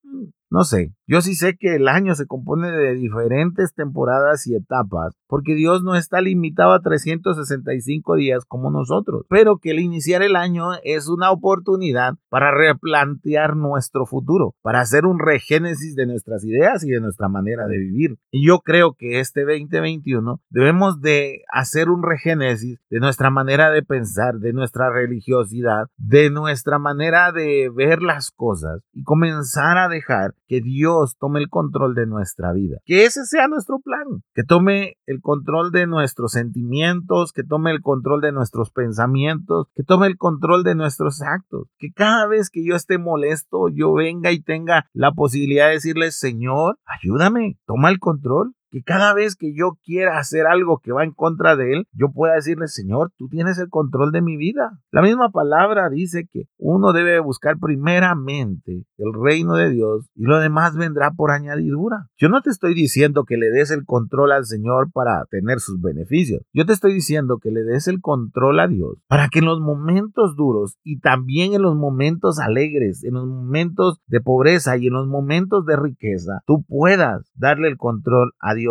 No 0.50 0.64
sé, 0.64 0.94
yo 1.08 1.22
sí 1.22 1.36
sé 1.36 1.56
que 1.58 1.76
el 1.76 1.88
año 1.88 2.16
se 2.16 2.28
compone 2.28 2.72
de 2.72 2.94
diferentes 2.94 3.74
temporadas 3.74 4.48
y 4.48 4.56
etapas, 4.56 5.14
porque 5.28 5.56
Dios 5.56 5.84
no 5.84 5.96
está 5.96 6.22
limitado 6.22 6.74
a 6.74 6.82
365 6.82 8.16
días 8.16 8.46
como 8.48 8.70
nosotros, 8.70 9.26
pero 9.30 9.58
que 9.58 9.72
el 9.72 9.80
iniciar 9.80 10.22
el 10.22 10.36
año 10.36 10.70
es 10.84 11.08
una 11.08 11.32
oportunidad 11.32 12.14
para 12.30 12.52
replantear 12.52 13.56
nuestro 13.56 14.06
futuro, 14.06 14.56
para 14.62 14.82
hacer 14.82 15.06
un 15.06 15.20
regénesis 15.20 15.96
de 15.96 16.06
nuestras 16.06 16.44
ideas 16.46 16.84
y 16.84 16.90
de 16.90 17.02
nuestra 17.02 17.28
manera 17.28 17.68
de 17.68 17.78
vivir. 17.78 18.18
Y 18.32 18.48
yo 18.48 18.60
creo 18.60 18.94
que 18.94 19.20
este 19.20 19.46
2021 19.46 20.42
debemos 20.50 21.02
de 21.02 21.42
hacer 21.52 21.90
un 21.90 22.04
regénesis 22.04 22.80
de 22.90 23.00
nuestra 23.00 23.30
manera 23.30 23.72
de 23.72 23.84
pensar, 23.84 24.36
de 24.36 24.54
nuestra 24.54 24.92
religiosidad, 24.92 25.88
de 25.98 26.30
nuestra 26.30 26.80
manera 26.80 27.32
de 27.32 27.70
ver 27.76 28.02
las 28.02 28.32
cosas 28.32 28.82
y 28.94 29.04
comenzar 29.04 29.78
a 29.78 29.90
dejar 29.90 30.36
que 30.48 30.62
Dios 30.62 31.18
tome 31.20 31.40
el 31.40 31.50
control 31.50 31.96
de 31.96 32.06
nuestra 32.06 32.54
vida. 32.54 32.78
Que 32.86 33.06
ese 33.06 33.26
sea 33.26 33.48
nuestro 33.48 33.80
plan. 33.80 34.24
Que 34.34 34.44
tome 34.44 34.98
el 35.06 35.22
control 35.22 35.72
de 35.72 35.88
nuestros 35.88 36.34
sentimientos, 36.34 37.32
que 37.32 37.44
tome 37.44 37.72
el 37.72 37.82
control 37.82 38.22
de 38.22 38.32
nuestros 38.32 38.72
pensamientos, 38.72 39.68
que 39.76 39.84
tome 39.84 40.08
el 40.08 40.18
control 40.18 40.64
de 40.64 40.76
nuestros 40.76 41.22
actos. 41.22 41.68
Que 41.78 41.92
cada 41.92 42.28
vez 42.28 42.50
que 42.50 42.66
yo 42.66 42.76
esté 42.76 42.98
molesto, 42.98 43.70
yo 43.70 43.94
venga 43.94 44.32
y 44.32 44.42
tenga 44.42 44.86
la 44.94 45.12
posibilidad 45.12 45.68
de 45.68 45.74
decirle, 45.74 46.12
Señor, 46.12 46.78
ayúdame, 46.86 47.58
toma 47.66 47.90
el 47.90 48.00
control 48.00 48.54
que 48.76 48.84
cada 48.84 49.14
vez 49.14 49.38
que 49.38 49.54
yo 49.56 49.78
quiera 49.86 50.20
hacer 50.20 50.48
algo 50.48 50.82
que 50.84 50.92
va 50.92 51.06
en 51.06 51.14
contra 51.14 51.56
de 51.56 51.72
Él, 51.72 51.88
yo 51.94 52.12
pueda 52.12 52.34
decirle, 52.34 52.68
Señor, 52.68 53.14
tú 53.18 53.30
tienes 53.30 53.58
el 53.58 53.70
control 53.70 54.12
de 54.12 54.22
mi 54.22 54.36
vida. 54.36 54.82
La 54.92 55.02
misma 55.02 55.30
palabra 55.30 55.90
dice 55.90 56.28
que 56.30 56.50
uno 56.58 56.92
debe 56.92 57.22
buscar 57.22 57.58
primeramente 57.58 58.84
el 58.98 59.14
reino 59.14 59.54
de 59.54 59.70
Dios 59.70 60.10
y 60.14 60.24
lo 60.26 60.40
demás 60.40 60.76
vendrá 60.76 61.12
por 61.12 61.32
añadidura. 61.32 62.10
Yo 62.18 62.28
no 62.28 62.42
te 62.42 62.50
estoy 62.50 62.74
diciendo 62.74 63.24
que 63.24 63.38
le 63.38 63.50
des 63.50 63.72
el 63.72 63.86
control 63.86 64.34
al 64.34 64.44
Señor 64.44 64.92
para 64.92 65.24
tener 65.32 65.62
sus 65.62 65.80
beneficios. 65.80 66.42
Yo 66.52 66.66
te 66.66 66.74
estoy 66.74 66.94
diciendo 66.94 67.40
que 67.42 67.52
le 67.52 67.64
des 67.64 67.88
el 67.88 68.02
control 68.02 68.60
a 68.60 68.68
Dios 68.68 68.98
para 69.08 69.30
que 69.30 69.40
en 69.40 69.46
los 69.46 69.62
momentos 69.62 70.36
duros 70.36 70.76
y 70.84 71.00
también 71.00 71.54
en 71.54 71.62
los 71.62 71.78
momentos 71.78 72.40
alegres, 72.40 73.06
en 73.06 73.14
los 73.14 73.26
momentos 73.26 74.02
de 74.08 74.20
pobreza 74.20 74.76
y 74.76 74.88
en 74.88 74.94
los 74.96 75.08
momentos 75.08 75.66
de 75.66 75.78
riqueza, 75.78 76.42
tú 76.46 76.66
puedas 76.68 77.32
darle 77.36 77.70
el 77.70 77.78
control 77.78 78.34
a 78.42 78.54
Dios 78.54 78.65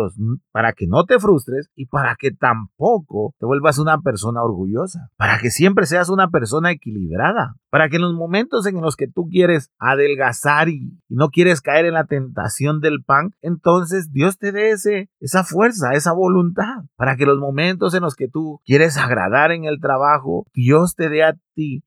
para 0.51 0.73
que 0.73 0.87
no 0.87 1.05
te 1.05 1.19
frustres 1.19 1.69
y 1.75 1.87
para 1.87 2.15
que 2.15 2.31
tampoco 2.31 3.33
te 3.39 3.45
vuelvas 3.45 3.79
una 3.79 3.99
persona 4.01 4.43
orgullosa, 4.43 5.09
para 5.17 5.39
que 5.39 5.49
siempre 5.51 5.85
seas 5.85 6.09
una 6.09 6.29
persona 6.29 6.71
equilibrada, 6.71 7.55
para 7.69 7.89
que 7.89 7.97
en 7.97 8.03
los 8.03 8.13
momentos 8.13 8.65
en 8.65 8.81
los 8.81 8.95
que 8.95 9.07
tú 9.07 9.27
quieres 9.29 9.71
adelgazar 9.79 10.69
y, 10.69 10.99
no 11.09 11.29
quieres 11.29 11.61
caer 11.61 11.85
en 11.85 11.93
la 11.93 12.05
tentación 12.05 12.81
del 12.81 13.03
pan, 13.03 13.31
entonces 13.41 14.11
Dios 14.11 14.37
te 14.37 14.51
dé 14.51 14.71
ese, 14.71 15.09
esa 15.19 15.43
fuerza, 15.43 15.93
esa 15.93 16.13
voluntad, 16.13 16.83
para 16.95 17.15
que 17.15 17.25
los 17.25 17.39
momentos 17.39 17.93
en 17.93 18.03
los 18.03 18.15
que 18.15 18.27
tú 18.27 18.59
quieres 18.65 18.97
agradar 18.97 19.51
en 19.51 19.65
el 19.65 19.79
trabajo, 19.79 20.45
Dios 20.53 20.95
te 20.95 21.09
dé 21.09 21.23
a 21.23 21.35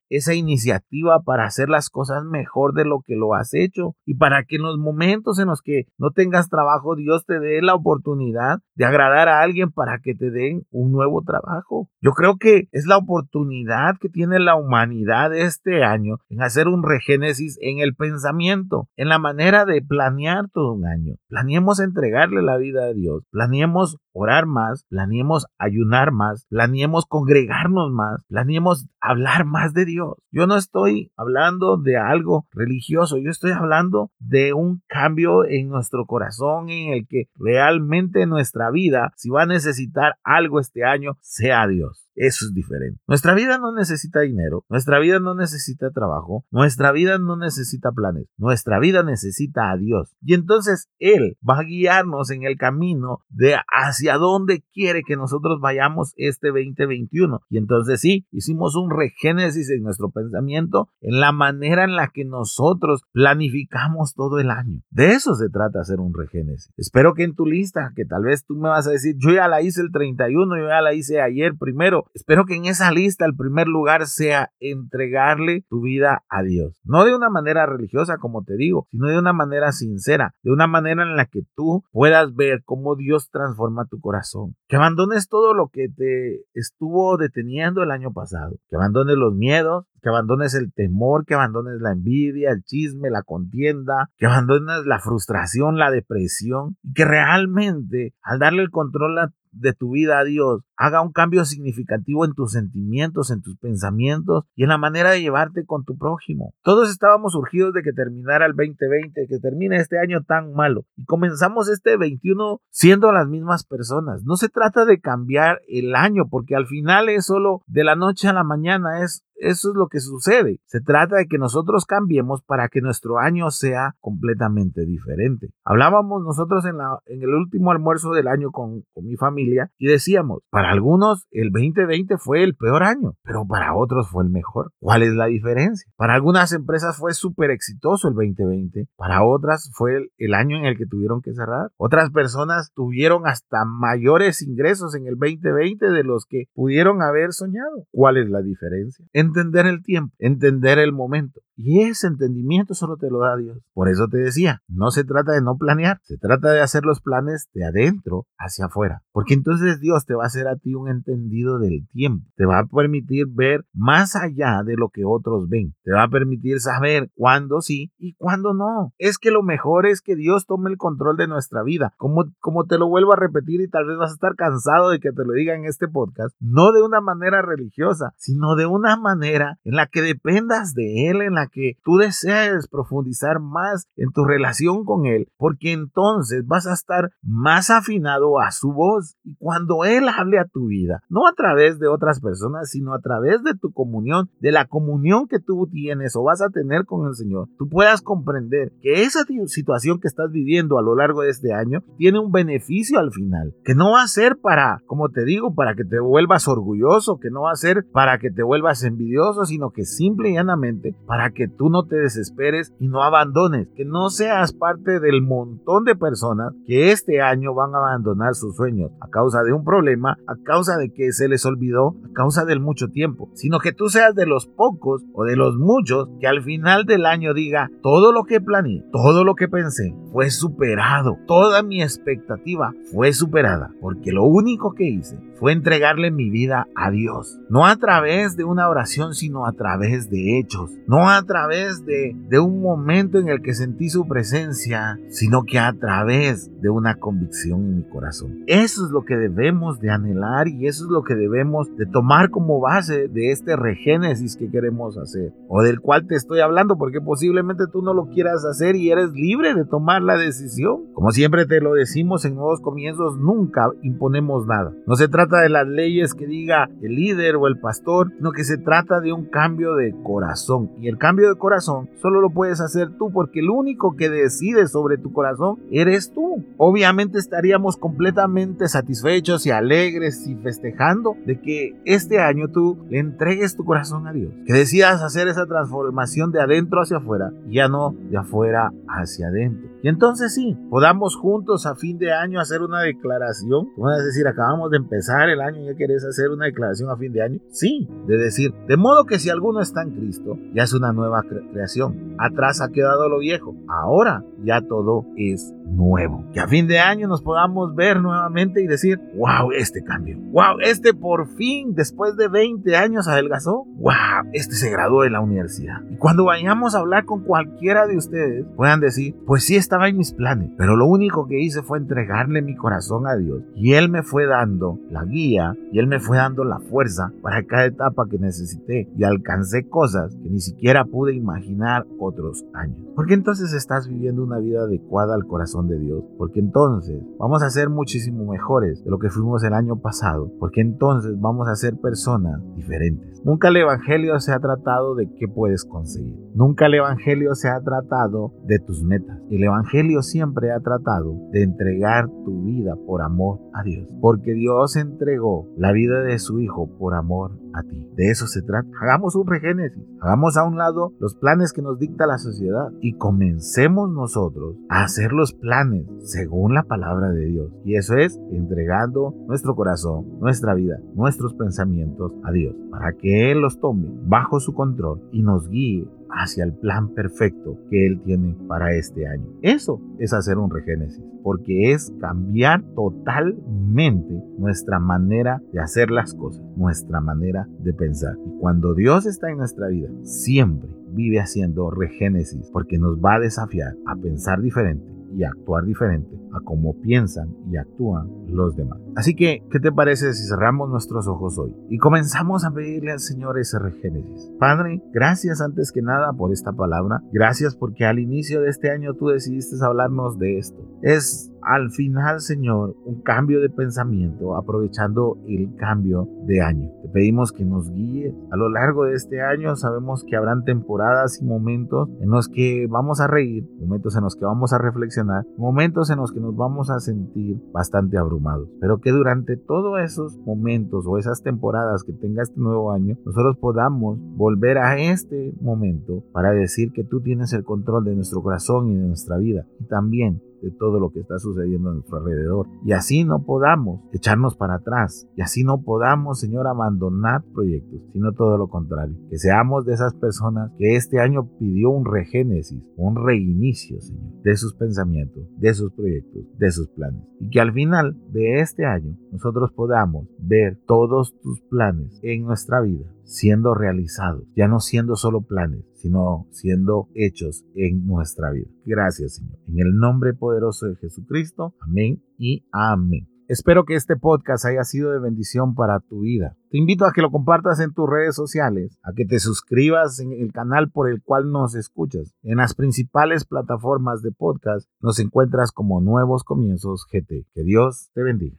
esa 0.09 0.35
iniciativa 0.35 1.21
para 1.21 1.45
hacer 1.45 1.69
las 1.69 1.91
cosas 1.91 2.25
mejor 2.25 2.73
de 2.73 2.85
lo 2.85 3.03
que 3.05 3.17
lo 3.17 3.35
has 3.35 3.55
hecho 3.55 3.95
y 4.05 4.15
para 4.15 4.45
que 4.45 4.57
en 4.57 4.63
los 4.63 4.79
momentos 4.79 5.39
en 5.39 5.49
los 5.49 5.63
que 5.63 5.87
no 5.99 6.11
tengas 6.11 6.49
trabajo, 6.49 6.97
Dios 6.97 7.27
te 7.27 7.41
dé 7.41 7.61
la 7.63 7.75
oportunidad 7.75 8.61
de 8.75 8.85
agradar 8.85 9.29
a 9.29 9.43
alguien 9.43 9.71
para 9.71 9.99
que 9.99 10.15
te 10.15 10.31
den 10.31 10.63
un 10.71 10.93
nuevo 10.93 11.23
trabajo. 11.23 11.89
Yo 12.01 12.13
creo 12.13 12.37
que 12.37 12.69
es 12.73 12.87
la 12.87 12.97
oportunidad 12.97 13.97
que 14.01 14.09
tiene 14.09 14.39
la 14.39 14.57
humanidad 14.57 15.35
este 15.35 15.85
año 15.85 16.19
en 16.29 16.43
hacer 16.43 16.69
un 16.69 16.83
regénesis 16.83 17.59
en 17.61 17.79
el 17.79 17.95
pensamiento, 17.95 18.89
en 18.97 19.09
la 19.09 19.19
manera 19.19 19.65
de 19.65 19.83
planear 19.83 20.49
todo 20.53 20.73
un 20.73 20.87
año. 20.87 21.17
Planeemos 21.29 21.81
entregarle 21.81 22.43
la 22.43 22.57
vida 22.57 22.85
a 22.85 22.93
Dios, 22.93 23.25
planeemos 23.31 23.99
orar 24.13 24.47
más, 24.47 24.85
planeemos 24.89 25.47
ayunar 25.59 26.13
más, 26.13 26.47
planeemos 26.49 27.07
congregarnos 27.07 27.93
más, 27.93 28.25
planeemos 28.29 28.87
hablar 29.01 29.45
más 29.45 29.58
de 29.75 29.85
Dios. 29.85 30.15
Yo 30.31 30.47
no 30.47 30.57
estoy 30.57 31.13
hablando 31.17 31.77
de 31.77 31.97
algo 31.97 32.47
religioso, 32.53 33.19
yo 33.19 33.31
estoy 33.31 33.53
hablando 33.53 34.11
de 34.19 34.53
un 34.53 34.83
cambio 34.87 35.45
en 35.45 35.69
nuestro 35.69 36.07
corazón 36.07 36.71
en 36.71 36.93
el 36.93 37.07
que 37.07 37.29
realmente 37.37 38.27
nuestra 38.27 38.71
vida, 38.71 39.13
si 39.17 39.31
va 39.31 39.43
a 39.43 39.47
necesitar 39.47 40.17
algo 40.23 40.61
este 40.61 40.85
año, 40.85 41.17
sea 41.21 41.67
Dios. 41.67 42.08
Eso 42.19 42.47
es 42.47 42.53
diferente. 42.53 43.01
Nuestra 43.07 43.33
vida 43.35 43.59
no 43.59 43.73
necesita 43.73 44.21
dinero, 44.21 44.65
nuestra 44.69 44.99
vida 44.99 45.21
no 45.21 45.35
necesita 45.35 45.91
trabajo, 45.91 46.45
nuestra 46.51 46.91
vida 46.91 47.19
no 47.19 47.37
necesita 47.37 47.93
planes, 47.93 48.27
nuestra 48.37 48.81
vida 48.81 49.05
necesita 49.05 49.71
a 49.71 49.77
Dios. 49.77 50.17
Y 50.21 50.35
entonces 50.35 50.89
Él 50.99 51.37
va 51.49 51.61
a 51.61 51.63
guiarnos 51.63 52.31
en 52.31 52.43
el 52.43 52.57
camino 52.57 53.21
de 53.29 53.55
hacia 53.69 54.17
dónde 54.17 54.65
quiere 54.73 55.03
que 55.07 55.17
nosotros 55.17 55.61
vayamos 55.61 56.13
este 56.17 56.49
2021. 56.49 57.41
Y 57.49 57.59
entonces 57.59 58.01
sí, 58.01 58.27
hicimos 58.33 58.75
un 58.75 58.91
regénesis 58.91 59.71
en 59.71 59.83
nuestro 59.83 60.11
pensamiento, 60.11 60.89
en 61.01 61.21
la 61.21 61.31
manera 61.31 61.85
en 61.85 61.95
la 61.95 62.09
que 62.13 62.25
nosotros 62.25 63.03
planificamos 63.13 64.15
todo 64.15 64.41
el 64.41 64.51
año. 64.51 64.83
De 64.91 65.13
eso 65.13 65.35
se 65.35 65.49
trata 65.51 65.81
hacer 65.81 66.01
un 66.01 66.13
regénesis. 66.15 66.73
Espero 66.77 67.15
que 67.15 67.23
en 67.23 67.37
tu 67.37 67.47
lista, 67.47 67.93
que 67.95 68.05
tal 68.05 68.25
vez 68.25 68.45
tú 68.45 68.55
me 68.57 68.69
vas 68.69 68.89
a 68.89 68.91
decir, 68.91 69.15
yo 69.19 69.31
ya 69.31 69.47
la 69.47 69.63
hice 69.63 69.81
el 69.81 69.93
31, 69.93 70.57
yo 70.59 70.69
ya 70.69 70.81
la 70.81 70.95
hice 70.95 71.21
ayer 71.21 71.53
primero, 71.57 72.07
Espero 72.15 72.45
que 72.45 72.57
en 72.57 72.67
esa 72.67 72.91
lista 72.91 73.25
el 73.25 73.37
primer 73.37 73.69
lugar 73.69 74.07
sea 74.07 74.51
entregarle 74.61 75.65
tu 75.69 75.83
vida 75.83 76.25
a 76.29 76.43
Dios. 76.43 76.81
No 76.85 77.05
de 77.05 77.15
una 77.15 77.31
manera 77.31 77.67
religiosa, 77.67 78.19
como 78.19 78.45
te 78.45 78.57
digo, 78.57 78.87
sino 78.91 79.09
de 79.09 79.19
una 79.19 79.33
manera 79.33 79.73
sincera, 79.73 80.35
de 80.43 80.53
una 80.53 80.67
manera 80.67 81.03
en 81.03 81.17
la 81.17 81.27
que 81.27 81.43
tú 81.55 81.85
puedas 81.91 82.35
ver 82.35 82.63
cómo 82.65 82.97
Dios 82.97 83.31
transforma 83.31 83.87
tu 83.87 84.01
corazón. 84.01 84.57
Que 84.69 84.77
abandones 84.77 85.29
todo 85.29 85.55
lo 85.55 85.69
que 85.69 85.89
te 85.89 86.45
estuvo 86.55 87.17
deteniendo 87.17 87.83
el 87.83 87.91
año 87.91 88.13
pasado. 88.13 88.57
Que 88.69 88.77
abandones 88.77 89.17
los 89.17 89.35
miedos, 89.35 89.87
que 90.03 90.09
abandones 90.09 90.55
el 90.55 90.73
temor, 90.73 91.25
que 91.25 91.35
abandones 91.35 91.81
la 91.81 91.93
envidia, 91.93 92.51
el 92.51 92.63
chisme, 92.65 93.11
la 93.11 93.23
contienda, 93.23 94.11
que 94.17 94.27
abandones 94.27 94.87
la 94.87 95.01
frustración, 95.01 95.79
la 95.79 95.91
depresión, 95.91 96.77
y 96.83 96.93
que 96.93 97.05
realmente 97.05 98.15
al 98.23 98.39
darle 98.39 98.63
el 98.63 98.71
control 98.71 99.33
de 99.53 99.73
tu 99.73 99.93
vida 99.93 100.19
a 100.19 100.25
Dios 100.25 100.63
haga 100.79 101.03
un 101.03 101.13
cambio 101.13 101.45
significativo 101.45 102.25
en 102.25 102.33
tus 102.33 102.53
sentimientos, 102.53 103.31
en 103.31 103.43
tus 103.43 103.59
pensamientos 103.59 104.45
y 104.55 104.63
en 104.63 104.71
la 104.71 104.79
manera 104.79 105.11
de 105.11 105.21
llevarte 105.21 105.67
con 105.67 105.85
tu 105.85 105.99
prójimo. 105.99 106.55
Todos 106.63 106.91
estábamos 106.91 107.35
urgidos 107.35 107.75
de 107.75 107.83
que 107.83 107.93
terminara 107.93 108.47
el 108.47 108.55
2020, 108.55 109.27
que 109.29 109.39
termine 109.41 109.77
este 109.77 109.99
año 109.99 110.23
tan 110.23 110.55
malo 110.55 110.85
y 110.97 111.05
comenzamos 111.05 111.69
este 111.69 111.97
21 111.97 112.61
siendo 112.71 113.13
las 113.13 113.29
mismas 113.29 113.65
personas. 113.65 114.23
No 114.25 114.37
se 114.37 114.49
trata 114.49 114.85
de 114.85 115.01
cambiar 115.01 115.61
el 115.69 115.95
año 115.95 116.29
porque 116.31 116.55
al 116.55 116.67
final 116.67 117.09
es 117.09 117.27
solo 117.27 117.63
de 117.67 117.85
la 117.85 117.97
noche 117.97 118.29
a 118.29 118.33
la 118.33 118.45
mañana, 118.45 119.03
es 119.03 119.25
eso 119.39 119.71
es 119.71 119.77
lo 119.77 119.89
que 119.89 120.01
sucede. 120.01 120.61
Se 120.67 120.81
trata 120.81 121.17
de 121.17 121.27
que 121.27 121.39
nosotros 121.39 121.87
cambiemos 121.87 122.43
para 122.43 122.69
que 122.69 122.81
nuestro 122.81 123.19
año 123.19 123.51
sea 123.51 123.95
completamente 124.01 124.85
diferente. 124.85 125.51
Hablábamos 125.65 126.23
nosotros 126.23 126.65
en 126.65 127.23
el 127.23 127.35
último 127.35 127.71
almuerzo 127.71 128.11
del 128.13 128.27
año 128.29 128.51
con, 128.51 128.83
con 128.93 129.07
mi 129.07 129.17
familia 129.17 129.71
y 129.79 129.87
decíamos, 129.87 130.43
para 130.51 130.68
algunos 130.69 131.27
el 131.31 131.51
2020 131.51 132.19
fue 132.19 132.43
el 132.43 132.55
peor 132.55 132.83
año, 132.83 133.15
pero 133.23 133.47
para 133.47 133.75
otros 133.75 134.09
fue 134.09 134.25
el 134.25 134.31
mejor. 134.31 134.73
¿Cuál 134.81 135.03
es 135.03 135.13
la 135.15 135.27
diferencia? 135.27 135.91
Para 135.97 136.15
algunas 136.15 136.53
empresas 136.53 136.97
fue 136.97 137.15
súper 137.15 137.51
exitoso 137.51 138.09
el 138.09 138.15
2020, 138.15 138.87
para 138.97 139.25
otras 139.25 139.71
fue 139.73 140.11
el, 140.17 140.35
año 140.35 140.57
en 140.57 140.67
el 140.67 140.77
que 140.77 140.87
tuvieron 140.87 141.23
que 141.23 141.33
cerrar. 141.33 141.71
Otras 141.77 142.11
personas 142.11 142.71
tuvieron 142.75 143.27
hasta 143.27 143.65
mayores 143.65 144.43
ingresos 144.43 144.95
en 144.95 145.07
el 145.07 145.17
2020 145.19 145.91
de 145.91 146.05
los 146.05 146.27
que 146.27 146.45
pudieron 146.55 147.03
haber 147.03 147.33
soñado. 147.33 147.87
¿Cuál 147.91 148.19
es 148.19 148.29
la 148.29 148.43
diferencia? 148.43 149.05
entender 149.13 149.67
el 149.67 149.83
tiempo, 149.83 150.15
entender 150.19 150.79
el 150.79 150.93
momento. 150.93 151.41
Y 151.61 151.81
ese 151.81 152.07
entendimiento 152.07 152.73
solo 152.75 152.97
te 152.97 153.11
lo 153.11 153.19
da 153.19 153.37
Dios. 153.37 153.59
Por 153.75 153.89
eso 153.89 154.07
te 154.07 154.19
decía, 154.19 154.63
no 154.69 154.93
se 154.93 155.03
trata 155.03 155.33
de 155.33 155.43
no 155.43 155.57
planear, 155.57 155.99
se 156.05 156.17
trata 156.17 156.53
de 156.53 156.61
hacer 156.61 156.85
los 156.85 157.01
planes 157.01 157.49
de 157.53 157.65
adentro 157.65 158.29
hacia 158.39 158.67
afuera. 158.67 159.03
Porque 159.11 159.35
entonces 159.35 159.81
Dios 159.81 160.07
te 160.07 160.15
va 160.15 160.23
a 160.23 160.29
hacer 160.29 160.47
a 160.47 160.55
ti 160.55 160.75
un 160.75 160.89
entendido 160.89 161.59
del 161.59 161.89
tiempo. 161.89 162.31
Te 162.37 162.47
va 162.47 162.61
a 162.61 162.67
permitir 162.67 163.27
ver 163.29 163.67
más 163.73 164.15
allá 164.15 164.63
de 164.65 164.77
lo 164.77 164.91
que 164.91 165.05
otros 165.05 165.49
ven. 165.49 165.75
Te 165.83 165.91
va 165.91 166.05
a 166.05 166.09
permitir 166.09 166.61
saber 166.61 167.11
cuándo 167.17 167.61
sí 167.61 167.93
y 167.99 168.15
cuándo 168.15 168.55
no. 168.55 168.93
Es 168.97 169.19
que 169.19 169.33
lo 169.33 169.43
mejor 169.43 169.87
es 169.87 170.01
que 170.01 170.15
Dios 170.15 170.47
tome 170.47 170.71
el 170.71 170.77
control 170.77 171.17
de 171.17 171.27
nuestra 171.27 171.65
vida. 171.65 171.93
Como, 171.97 172.27
como 172.39 172.67
te 172.67 172.79
lo 172.79 172.89
vuelvo 172.89 173.15
a 173.15 173.17
repetir 173.17 173.61
y 173.61 173.69
tal 173.69 173.85
vez 173.87 173.99
vas 173.99 174.13
a 174.13 174.15
estar 174.15 174.37
cansado 174.37 174.91
de 174.91 175.01
que 175.01 175.11
te 175.11 175.25
lo 175.25 175.33
diga 175.33 175.57
en 175.57 175.65
este 175.65 175.89
podcast, 175.89 176.37
no 176.39 176.71
de 176.71 176.83
una 176.83 177.01
manera 177.01 177.43
religiosa, 177.43 178.15
sino 178.17 178.55
de 178.55 178.67
una 178.67 178.97
manera 178.97 179.59
en 179.65 179.75
la 179.75 179.87
que 179.87 180.03
dependas 180.03 180.75
de 180.75 181.11
Él, 181.11 181.23
en 181.23 181.35
la 181.35 181.48
que 181.49 181.75
tú 181.85 181.97
desees 181.97 182.69
profundizar 182.69 183.41
más 183.41 183.87
en 183.97 184.11
tu 184.13 184.25
relación 184.25 184.85
con 184.85 185.07
Él, 185.07 185.29
porque 185.37 185.73
entonces 185.73 186.47
vas 186.47 186.67
a 186.67 186.75
estar 186.75 187.11
más 187.23 187.71
afinado 187.71 188.41
a 188.41 188.51
su 188.51 188.73
voz 188.73 189.17
y 189.25 189.37
cuando 189.37 189.85
Él 189.85 190.09
hable 190.09 190.39
a 190.39 190.47
tu 190.47 190.67
vida, 190.67 191.03
no 191.09 191.27
a 191.27 191.35
través 191.35 191.79
de 191.79 191.89
otras 191.89 192.21
personas, 192.21 192.71
sino 192.71 192.95
a 192.95 193.01
través 193.01 193.43
de 193.43 193.55
tu 193.55 193.73
comunión, 193.73 194.31
de 194.41 194.53
la 194.53 194.67
comunión 194.67 195.29
que 195.29 195.41
tú 195.41 195.69
tienes 195.71 196.17
o 196.17 196.23
vas 196.23 196.43
a 196.43 196.51
tener 196.51 196.85
con 196.85 197.07
el 197.07 197.15
Señor, 197.15 197.49
tú 197.59 197.69
puedas 197.69 198.03
comprender 198.03 198.73
que 198.81 199.03
esa 199.03 199.25
situación 199.47 200.01
que 200.01 200.09
estás 200.09 200.31
viviendo 200.31 200.79
a 200.79 200.83
lo 200.83 200.95
largo 200.95 201.23
de 201.23 201.31
este 201.31 201.53
año 201.53 201.83
tiene 201.97 202.19
un 202.19 202.33
beneficio 202.33 202.99
al 202.99 203.13
final, 203.13 203.55
que 203.65 203.75
no 203.75 203.93
va 203.93 204.03
a 204.03 204.09
ser 204.09 204.37
para, 204.41 204.81
como 204.87 205.09
te 205.09 205.25
digo, 205.25 205.55
para 205.55 205.75
que 205.75 205.85
te 205.85 206.01
vuelvas 206.01 206.49
orgulloso, 206.49 207.19
que 207.19 207.31
no 207.31 207.43
va 207.43 207.53
a 207.53 207.57
ser 207.57 207.85
para 207.93 208.19
que 208.19 208.31
te 208.31 208.43
vuelvas 208.43 208.83
envidioso, 208.85 209.45
sino 209.45 209.71
que 209.71 209.85
simple 209.85 210.31
y 210.31 210.35
llanamente 210.35 210.95
para 211.07 211.31
que 211.39 211.47
tú 211.47 211.71
no 211.71 211.85
te 211.85 211.95
desesperes 211.95 212.75
y 212.81 212.89
no 212.89 213.05
abandones, 213.05 213.69
que 213.77 213.85
no 213.85 214.11
seas 214.11 214.53
parte 214.53 214.99
del 214.99 215.23
montón 215.23 215.85
de 215.85 215.95
personas 215.95 216.53
que 216.67 216.91
este 216.91 217.23
año 217.23 217.55
van 217.55 217.77
a 217.77 217.79
abandonar 217.79 218.35
sus 218.35 218.57
sueños 218.57 218.91
a 219.01 219.09
causa 219.09 219.45
de 219.45 219.53
un 219.53 219.63
problema, 219.63 220.19
a 220.27 220.35
causa 220.43 220.77
de 220.79 220.93
que 220.93 221.13
se 221.13 221.29
les 221.29 221.47
olvidó, 221.47 221.95
a 222.11 222.13
causa 222.13 222.45
del 222.45 222.59
mucho 222.59 222.89
tiempo, 222.89 223.31
sino 223.35 223.61
que 223.61 223.73
tú 223.73 223.89
seas 223.89 224.17
de 224.17 224.27
los 224.27 224.49
pocos 224.49 225.05
o 225.15 225.23
de 225.23 225.37
los 225.37 225.57
muchos 225.57 226.09
que 226.19 226.27
al 226.27 226.43
final 226.43 226.87
del 226.87 227.07
año 227.07 227.35
diga, 227.35 227.71
todo 227.85 228.11
lo 228.11 228.25
que 228.25 228.41
planeé, 228.41 228.85
todo 228.91 229.23
lo 229.23 229.37
que 229.37 229.47
pensé 229.47 229.95
fue 230.13 230.31
superado, 230.31 231.19
toda 231.29 231.63
mi 231.63 231.83
expectativa 231.83 232.73
fue 232.91 233.13
superada, 233.13 233.71
porque 233.81 234.11
lo 234.11 234.25
único 234.25 234.75
que 234.75 234.89
hice 234.89 235.21
fue 235.39 235.53
entregarle 235.53 236.11
mi 236.11 236.31
vida 236.31 236.67
a 236.75 236.91
Dios, 236.91 237.39
no 237.49 237.65
a 237.65 237.77
través 237.77 238.37
de 238.37 238.43
una 238.43 238.69
oración, 238.69 239.15
sino 239.15 239.47
a 239.47 239.53
través 239.53 240.11
de 240.11 240.41
hechos, 240.41 240.73
no 240.89 241.09
a 241.09 241.23
través 241.29 241.87
de, 241.87 242.17
de 242.29 242.41
un 242.41 242.61
momento 242.61 243.19
en 243.19 243.29
el 243.29 243.41
que 243.41 243.55
sentí 243.55 243.89
su 243.89 244.09
presencia, 244.09 244.99
sino 245.11 245.45
que 245.45 245.61
a 245.61 245.73
través 245.73 246.51
de 246.61 246.71
una 246.71 246.97
convicción 246.97 247.61
en 247.61 247.77
mi 247.77 247.83
corazón. 247.85 248.43
Eso 248.49 248.85
es 248.85 248.91
lo 248.91 249.05
que 249.05 249.17
debemos 249.17 249.79
de 249.79 249.91
anhelar 249.91 250.49
y 250.49 250.67
eso 250.67 250.85
es 250.85 250.91
lo 250.91 251.05
que 251.05 251.15
debemos 251.15 251.69
de 251.77 251.87
tomar 251.87 252.31
como 252.31 252.61
base 252.61 253.07
de 253.09 253.31
este 253.31 253.55
regénesis 253.55 254.37
que 254.37 254.51
queremos 254.51 254.99
hacer 254.99 255.33
o 255.49 255.63
del 255.63 255.81
cual 255.81 256.07
te 256.07 256.17
estoy 256.17 256.41
hablando 256.41 256.77
porque 256.77 257.01
posiblemente 257.01 257.65
tú 257.71 257.83
no 257.83 257.95
lo 257.95 258.07
quieras 258.09 258.45
hacer 258.45 258.75
y 258.75 258.91
eres 258.91 259.13
libre 259.13 259.55
de 259.55 259.65
tomar 259.65 260.03
la 260.03 260.17
decisión. 260.17 260.93
Como 260.95 261.13
siempre 261.13 261.47
te 261.47 261.61
lo 261.61 261.75
decimos 261.75 262.25
en 262.25 262.35
nuevos 262.35 262.61
comienzos, 262.61 263.19
nunca 263.19 263.71
imponemos 263.83 264.47
nada. 264.47 264.73
No 264.87 264.97
se 264.97 265.09
trata 265.09 265.41
de 265.41 265.51
las 265.51 265.67
leyes 265.67 266.15
que 266.15 266.27
diga 266.27 266.69
el 266.83 266.95
líder 266.95 267.37
o 267.37 267.47
el 267.47 267.59
pastor, 267.59 268.13
sino 268.17 268.33
que 268.33 268.45
se 268.45 268.59
trata 268.59 269.01
de 269.01 269.13
un 269.13 269.27
cambio 269.27 269.75
de 269.75 269.95
corazón. 270.03 270.71
Y 270.81 270.89
el 270.89 270.99
cambio 270.99 271.18
de 271.27 271.37
corazón 271.37 271.89
solo 272.01 272.21
lo 272.21 272.31
puedes 272.31 272.61
hacer 272.61 272.91
tú 272.99 273.11
porque 273.13 273.41
el 273.41 273.51
único 273.51 273.97
que 273.97 274.09
decide 274.09 274.67
sobre 274.69 274.99
tu 274.99 275.13
corazón 275.13 275.59
eres 275.71 276.13
tú. 276.13 276.45
Obviamente 276.57 277.19
estaríamos 277.19 277.77
completamente 277.77 278.69
satisfechos 278.69 279.47
y 279.47 279.51
alegres 279.51 280.27
y 280.27 280.37
festejando 280.37 281.17
de 281.27 281.41
que 281.41 281.77
este 281.85 282.21
año 282.21 282.49
tú 282.49 282.79
le 282.91 282.99
entregues 282.99 283.57
tu 283.57 283.65
corazón 283.65 284.07
a 284.07 284.13
Dios. 284.13 284.33
Que 284.47 284.53
decidas 284.53 285.03
hacer 285.03 285.29
esa 285.29 285.47
transformación 285.47 286.33
de 286.33 286.41
adentro 286.41 286.81
hacia 286.81 286.99
afuera, 286.99 287.33
ya 287.49 287.69
no 287.69 287.95
de 288.11 288.19
afuera 288.19 288.73
hacia 288.87 289.29
adentro. 289.29 289.69
Y 289.83 289.89
entonces 289.89 290.35
sí, 290.35 290.57
podamos 290.71 291.17
juntos 291.17 291.67
a 291.67 291.77
fin 291.77 291.99
de 291.99 292.13
año 292.13 292.41
hacer 292.41 292.63
una 292.63 292.81
declaración. 292.81 293.69
Vas 293.77 294.01
a 294.01 294.05
decir, 294.05 294.27
acabamos 294.27 294.71
de 294.71 294.79
empezar 294.79 295.29
el 295.29 295.41
año 295.41 295.63
y 295.63 295.67
ya 295.67 295.75
querés 295.75 296.05
hacer 296.05 296.31
una 296.31 296.47
declaración 296.47 296.91
a 296.91 296.97
fin 296.97 297.13
de 297.13 297.23
año. 297.23 297.41
Sí, 297.51 297.89
de 298.07 298.17
decir, 298.17 298.53
de 298.67 298.77
modo 298.77 299.05
que 299.05 299.19
si 299.19 299.31
alguno 299.31 299.61
está 299.61 299.83
en 299.83 299.93
Cristo, 299.93 300.37
ya 300.53 300.65
es 300.65 300.73
una 300.73 300.93
nueva 300.93 301.23
creación. 301.23 302.17
Atrás 302.19 302.61
ha 302.61 302.71
quedado 302.71 303.09
lo 303.09 303.19
viejo. 303.19 303.55
Ahora 303.69 304.25
ya 304.45 304.61
todo 304.63 305.07
es 305.17 305.53
nuevo. 305.65 306.25
Que 306.33 306.41
a 306.41 306.49
fin 306.49 306.67
de 306.67 306.79
año 306.79 307.09
nos 307.09 307.23
podamos 307.23 307.75
ver 307.75 308.01
nuevamente 308.01 308.63
y 308.63 308.67
decir, 308.67 309.01
wow, 309.17 309.53
este 309.53 309.83
cambio. 309.85 310.19
Wow, 310.33 310.61
este 310.63 310.95
por 310.95 311.29
fin, 311.37 311.75
después 311.75 312.17
de 312.17 312.29
20 312.29 312.77
años, 312.77 313.09
adelgazó. 313.09 313.65
Wow, 313.79 314.31
este 314.33 314.55
se 314.55 314.71
graduó 314.71 315.03
de 315.03 315.11
la 315.11 315.21
universidad. 315.21 315.81
Y 315.91 315.97
cuando 315.97 316.25
vayamos 316.25 316.75
a 316.75 316.79
hablar 316.79 317.05
con 317.05 317.25
cualquiera 317.25 317.87
de 317.87 317.97
ustedes, 317.97 318.47
puedan 318.57 318.81
decir, 318.81 319.17
pues 319.27 319.45
sí, 319.45 319.57
estaba 319.69 319.91
en 319.91 319.99
mis 319.99 320.15
planes, 320.15 320.51
pero 320.57 320.77
lo 320.77 320.87
único 320.87 321.27
que 321.27 321.39
hice 321.39 321.61
fue 321.61 321.77
entregarle 321.77 322.41
mi 322.41 322.57
corazón 322.57 323.07
a 323.07 323.17
Dios 323.17 323.43
y 323.55 323.75
Él 323.75 323.91
me 323.91 324.03
fue 324.03 324.25
dando 324.25 324.79
la 324.91 325.05
guía 325.05 325.55
y 325.71 325.79
Él 325.79 325.87
me 325.87 326.01
fue 326.01 326.17
dando 326.17 326.43
la 326.43 326.59
fuerza 326.59 327.13
para 327.21 327.45
cada 327.45 327.67
etapa 327.67 328.07
que 328.09 328.19
necesité 328.19 328.89
y 328.97 329.05
alcancé 329.05 329.69
cosas 329.69 330.17
que 330.17 330.31
ni 330.31 330.41
siquiera 330.41 330.87
pude 330.87 331.15
imaginar 331.15 331.87
otros 331.99 332.47
años. 332.55 332.79
Porque 332.95 333.13
entonces 333.13 333.53
estás 333.53 333.89
viviendo 333.89 334.25
una 334.25 334.39
vida 334.39 334.63
adecuada 334.63 335.15
al 335.15 335.27
corazón 335.27 335.69
de 335.69 335.79
Dios, 335.79 336.03
porque 336.17 336.41
entonces 336.41 337.03
vamos 337.19 337.43
a 337.43 337.51
ser 337.51 337.69
muchísimo 337.69 338.25
mejores 338.25 338.83
de 338.83 338.91
lo 338.91 338.99
que 338.99 339.11
fuimos 339.11 339.45
el 339.45 339.53
año 339.53 339.77
pasado, 339.77 340.33
porque 340.41 340.63
entonces 340.63 341.21
vamos 341.21 341.47
a 341.47 341.57
ser 341.57 341.77
personas 341.77 342.41
diferentes. 342.57 343.23
Nunca 343.23 343.49
el 343.49 343.59
Evangelio 343.59 344.19
se 344.21 344.33
ha 344.33 344.39
tratado 344.39 344.95
de 344.95 345.13
qué 345.13 345.29
puedes 345.29 345.65
conseguir. 345.65 346.17
Nunca 346.35 346.67
el 346.67 346.75
Evangelio 346.75 347.35
se 347.35 347.49
ha 347.49 347.61
tratado 347.61 348.33
de 348.47 348.59
tus 348.59 348.83
metas. 348.83 349.19
El 349.31 349.45
Evangelio 349.45 349.58
siempre 350.03 350.53
ha 350.53 350.61
tratado 350.61 351.17
de 351.33 351.43
entregar 351.43 352.09
tu 352.25 352.45
vida 352.45 352.77
por 352.87 353.03
amor 353.03 353.41
a 353.53 353.63
Dios. 353.63 353.89
Porque 354.01 354.33
Dios 354.35 354.77
entregó 354.77 355.49
la 355.57 355.73
vida 355.73 356.03
de 356.03 356.19
su 356.19 356.41
Hijo 356.41 356.69
por 356.79 356.95
amor 356.95 357.39
a 357.55 357.63
ti. 357.63 357.89
De 357.97 358.11
eso 358.11 358.27
se 358.27 358.43
trata. 358.43 358.69
Hagamos 358.81 359.17
un 359.17 359.27
regénesis. 359.27 359.83
Hagamos 360.01 360.37
a 360.37 360.45
un 360.45 360.57
lado 360.57 360.93
los 361.01 361.17
planes 361.17 361.53
que 361.53 361.63
nos 361.63 361.79
dicta 361.79 362.07
la 362.07 362.19
sociedad 362.19 362.69
y 362.81 362.95
comencemos 362.95 363.91
nosotros 363.91 364.57
a 364.69 364.85
hacer 364.85 365.13
los 365.13 365.33
planes 365.33 365.87
según 366.01 366.55
la 366.55 366.63
palabra 366.63 367.11
de 367.11 367.27
Dios. 367.27 367.53
Y 367.65 367.77
eso 367.77 367.97
es 367.97 368.19
entregando 368.31 369.15
nuestro 369.27 369.55
corazón, 369.55 370.19
nuestra 370.21 370.55
vida, 370.55 370.79
nuestros 370.95 371.35
pensamientos 371.35 372.13
a 372.25 372.33
Dios 372.33 372.55
para 372.71 372.93
que 372.93 373.31
Él 373.33 373.41
los 373.41 373.59
tome 373.59 373.91
bajo 374.05 374.41
su 374.41 374.55
control 374.55 375.01
y 375.13 375.23
nos 375.23 375.49
guíe 375.49 375.89
hacia 376.19 376.45
el 376.45 376.53
plan 376.53 376.95
perfecto 376.95 377.59
que 377.71 377.87
Él 377.87 378.01
tiene 378.05 378.37
para 378.49 378.75
este 378.75 379.07
año. 379.07 379.27
Eso 379.41 379.81
es 379.99 380.13
hacer 380.13 380.37
un 380.37 380.51
regénesis, 380.51 381.03
porque 381.23 381.73
es 381.73 381.93
cambiar 382.01 382.63
totalmente 382.75 384.21
nuestra 384.37 384.81
manera 384.81 385.41
de 385.53 385.61
hacer 385.61 385.91
las 385.91 386.15
cosas, 386.15 386.45
nuestra 386.57 387.01
manera 387.01 387.49
de 387.61 387.73
pensar. 387.73 388.17
Y 388.27 388.39
cuando 388.41 388.75
Dios 388.75 389.07
está 389.07 389.31
en 389.31 389.39
nuestra 389.39 389.69
vida, 389.69 389.89
siempre 390.03 390.69
vive 390.91 391.21
haciendo 391.21 391.71
regénesis, 391.71 392.51
porque 392.53 392.79
nos 392.79 392.99
va 392.99 393.15
a 393.15 393.21
desafiar 393.21 393.77
a 393.87 393.95
pensar 393.95 394.41
diferente 394.43 394.98
y 395.15 395.25
actuar 395.25 395.65
diferente 395.65 396.19
a 396.33 396.41
cómo 396.45 396.75
piensan 396.81 397.35
y 397.51 397.57
actúan 397.57 398.09
los 398.29 398.57
demás. 398.57 398.79
Así 398.97 399.15
que, 399.15 399.43
¿qué 399.51 399.61
te 399.61 399.73
parece 399.73 400.13
si 400.15 400.29
cerramos 400.29 400.69
nuestros 400.69 401.09
ojos 401.09 401.39
hoy 401.39 401.55
y 401.69 401.79
comenzamos 401.79 402.45
a 402.45 402.53
pedirle 402.53 402.93
al 402.93 403.01
Señor 403.01 403.39
ese 403.39 403.59
regénesis? 403.59 404.31
Padre, 404.39 404.83
gracias 404.93 405.41
antes 405.41 405.73
que 405.73 405.83
nada 405.83 406.13
por 406.13 406.33
esta 406.33 406.53
palabra. 406.53 407.03
Gracias 407.13 407.57
porque 407.57 407.85
al 407.85 407.99
inicio 407.99 408.41
de 408.41 408.51
este 408.51 408.71
año 408.71 408.95
tú 408.95 409.09
decidiste 409.09 409.57
hablarnos 409.63 410.19
de 410.19 410.39
esto. 410.39 410.63
Es 410.83 411.33
al 411.43 411.71
final, 411.71 412.21
Señor, 412.21 412.77
un 412.85 413.03
cambio 413.03 413.41
de 413.41 413.51
pensamiento, 413.51 414.37
aprovechando 414.37 415.19
el 415.27 415.55
cambio 415.57 416.09
de 416.27 416.41
año. 416.41 416.71
Te 416.83 416.89
pedimos 416.89 417.33
que 417.33 417.45
nos 417.45 417.71
guíe 417.71 418.15
a 418.31 418.37
lo 418.37 418.49
largo 418.49 418.85
de 418.85 418.95
este 418.95 419.23
año. 419.23 419.57
Sabemos 419.57 420.05
que 420.05 420.17
habrán 420.17 420.45
temporadas 420.45 421.21
y 421.21 421.25
momentos 421.25 421.89
en 422.01 422.11
los 422.11 422.29
que 422.29 422.67
vamos 422.69 423.01
a 423.01 423.07
reír, 423.07 423.49
momentos 423.61 423.97
en 423.97 424.05
los 424.05 424.17
que 424.17 424.25
vamos 424.25 424.53
a 424.53 424.59
reflexionar, 424.59 425.25
momentos 425.37 425.91
en 425.91 425.99
los 425.99 426.13
que 426.13 426.21
nos 426.21 426.37
vamos 426.37 426.71
a 426.71 426.81
sentir 426.81 427.41
bastante 427.53 427.99
abrumados. 427.99 428.49
Pero 428.61 428.81
que 428.81 428.91
durante 428.91 429.37
todos 429.37 429.81
esos 429.81 430.19
momentos 430.19 430.87
o 430.87 430.99
esas 430.99 431.23
temporadas 431.23 431.85
que 431.85 431.93
tenga 431.93 432.23
este 432.23 432.41
nuevo 432.41 432.73
año, 432.73 432.97
nosotros 433.05 433.37
podamos 433.39 433.99
volver 434.17 434.59
a 434.59 434.79
este 434.79 435.35
momento 435.41 436.05
para 436.13 436.31
decir 436.31 436.73
que 436.73 436.85
tú 436.85 437.01
tienes 437.01 437.33
el 437.33 437.45
control 437.45 437.85
de 437.85 437.95
nuestro 437.95 438.23
corazón 438.23 438.71
y 438.71 438.77
de 438.77 438.87
nuestra 438.87 439.17
vida. 439.17 439.47
Y 439.61 439.65
también 439.65 440.23
de 440.43 440.51
todo 440.51 440.79
lo 440.79 440.91
que 440.91 441.01
está 441.01 441.19
sucediendo 441.19 441.71
a 441.71 441.75
nuestro 441.75 441.99
alrededor. 441.99 442.47
Y 442.65 442.73
así 442.73 443.05
no 443.05 443.25
podamos 443.25 443.81
echarnos 443.93 444.37
para 444.37 444.57
atrás. 444.57 445.09
Y 445.17 445.23
así 445.23 445.45
no 445.45 445.63
podamos, 445.63 446.21
Señor, 446.21 446.47
abandonar 446.47 447.25
proyectos, 447.35 447.81
sino 447.93 448.13
todo 448.13 448.37
lo 448.39 448.49
contrario. 448.49 448.97
Que 449.11 449.19
seamos 449.19 449.65
de 449.67 449.75
esas 449.75 449.95
personas 449.95 450.53
que 450.59 450.77
este 450.77 451.01
año 451.01 451.29
pidió 451.39 451.71
un 451.71 451.85
regénesis, 451.85 452.63
un 452.77 452.97
reinicio, 452.97 453.81
Señor, 453.81 454.23
de 454.23 454.37
sus 454.37 454.55
pensamientos, 454.55 455.25
de 455.39 455.55
sus 455.55 455.73
proyectos, 455.73 456.23
de 456.39 456.51
sus 456.51 456.69
planes. 456.69 457.03
Y 457.21 457.31
que 457.31 457.41
al 457.41 457.53
final 457.53 457.97
de 458.13 458.41
este 458.41 458.67
año 458.67 458.97
nosotros 459.13 459.53
podamos 459.53 460.07
ver 460.19 460.59
todos 460.67 461.19
tus 461.21 461.41
planes 461.43 461.99
en 462.03 462.23
nuestra 462.23 462.61
vida 462.61 462.87
siendo 463.09 463.55
realizados, 463.55 464.25
ya 464.37 464.47
no 464.49 464.61
siendo 464.61 464.95
solo 464.95 465.23
planes, 465.23 465.65
sino 465.75 466.29
siendo 466.31 466.89
hechos 466.95 467.45
en 467.55 467.87
nuestra 467.87 468.31
vida. 468.31 468.51
Gracias, 468.65 469.17
Señor. 469.17 469.39
En 469.49 469.59
el 469.59 469.77
nombre 469.77 470.13
poderoso 470.15 470.67
de 470.67 470.77
Jesucristo. 470.77 471.55
Amén 471.61 472.03
y 472.19 472.45
amén. 472.53 473.09
Espero 473.27 473.65
que 473.65 473.75
este 473.75 473.97
podcast 473.97 474.47
haya 474.47 474.65
sido 474.65 474.91
de 474.91 475.01
bendición 475.01 475.55
para 475.55 475.81
tu 475.81 476.01
vida. 476.01 476.35
Te 476.51 476.57
invito 476.57 476.87
a 476.87 476.93
que 476.93 477.03
lo 477.03 477.11
compartas 477.11 477.61
en 477.61 477.75
tus 477.75 477.87
redes 477.89 478.15
sociales, 478.15 478.79
a 478.83 478.93
que 478.95 479.05
te 479.05 479.19
suscribas 479.19 480.01
en 480.01 480.13
el 480.13 480.33
canal 480.33 480.71
por 480.71 480.89
el 480.89 481.03
cual 481.03 481.31
nos 481.31 481.55
escuchas. 481.55 482.15
En 482.23 482.39
las 482.39 482.55
principales 482.55 483.27
plataformas 483.27 484.01
de 484.01 484.13
podcast 484.13 484.67
nos 484.81 484.99
encuentras 484.99 485.53
como 485.53 485.83
Nuevos 485.83 486.25
Comienzos 486.25 486.87
GT. 486.91 487.27
Que 487.35 487.43
Dios 487.43 487.91
te 487.93 488.03
bendiga. 488.03 488.39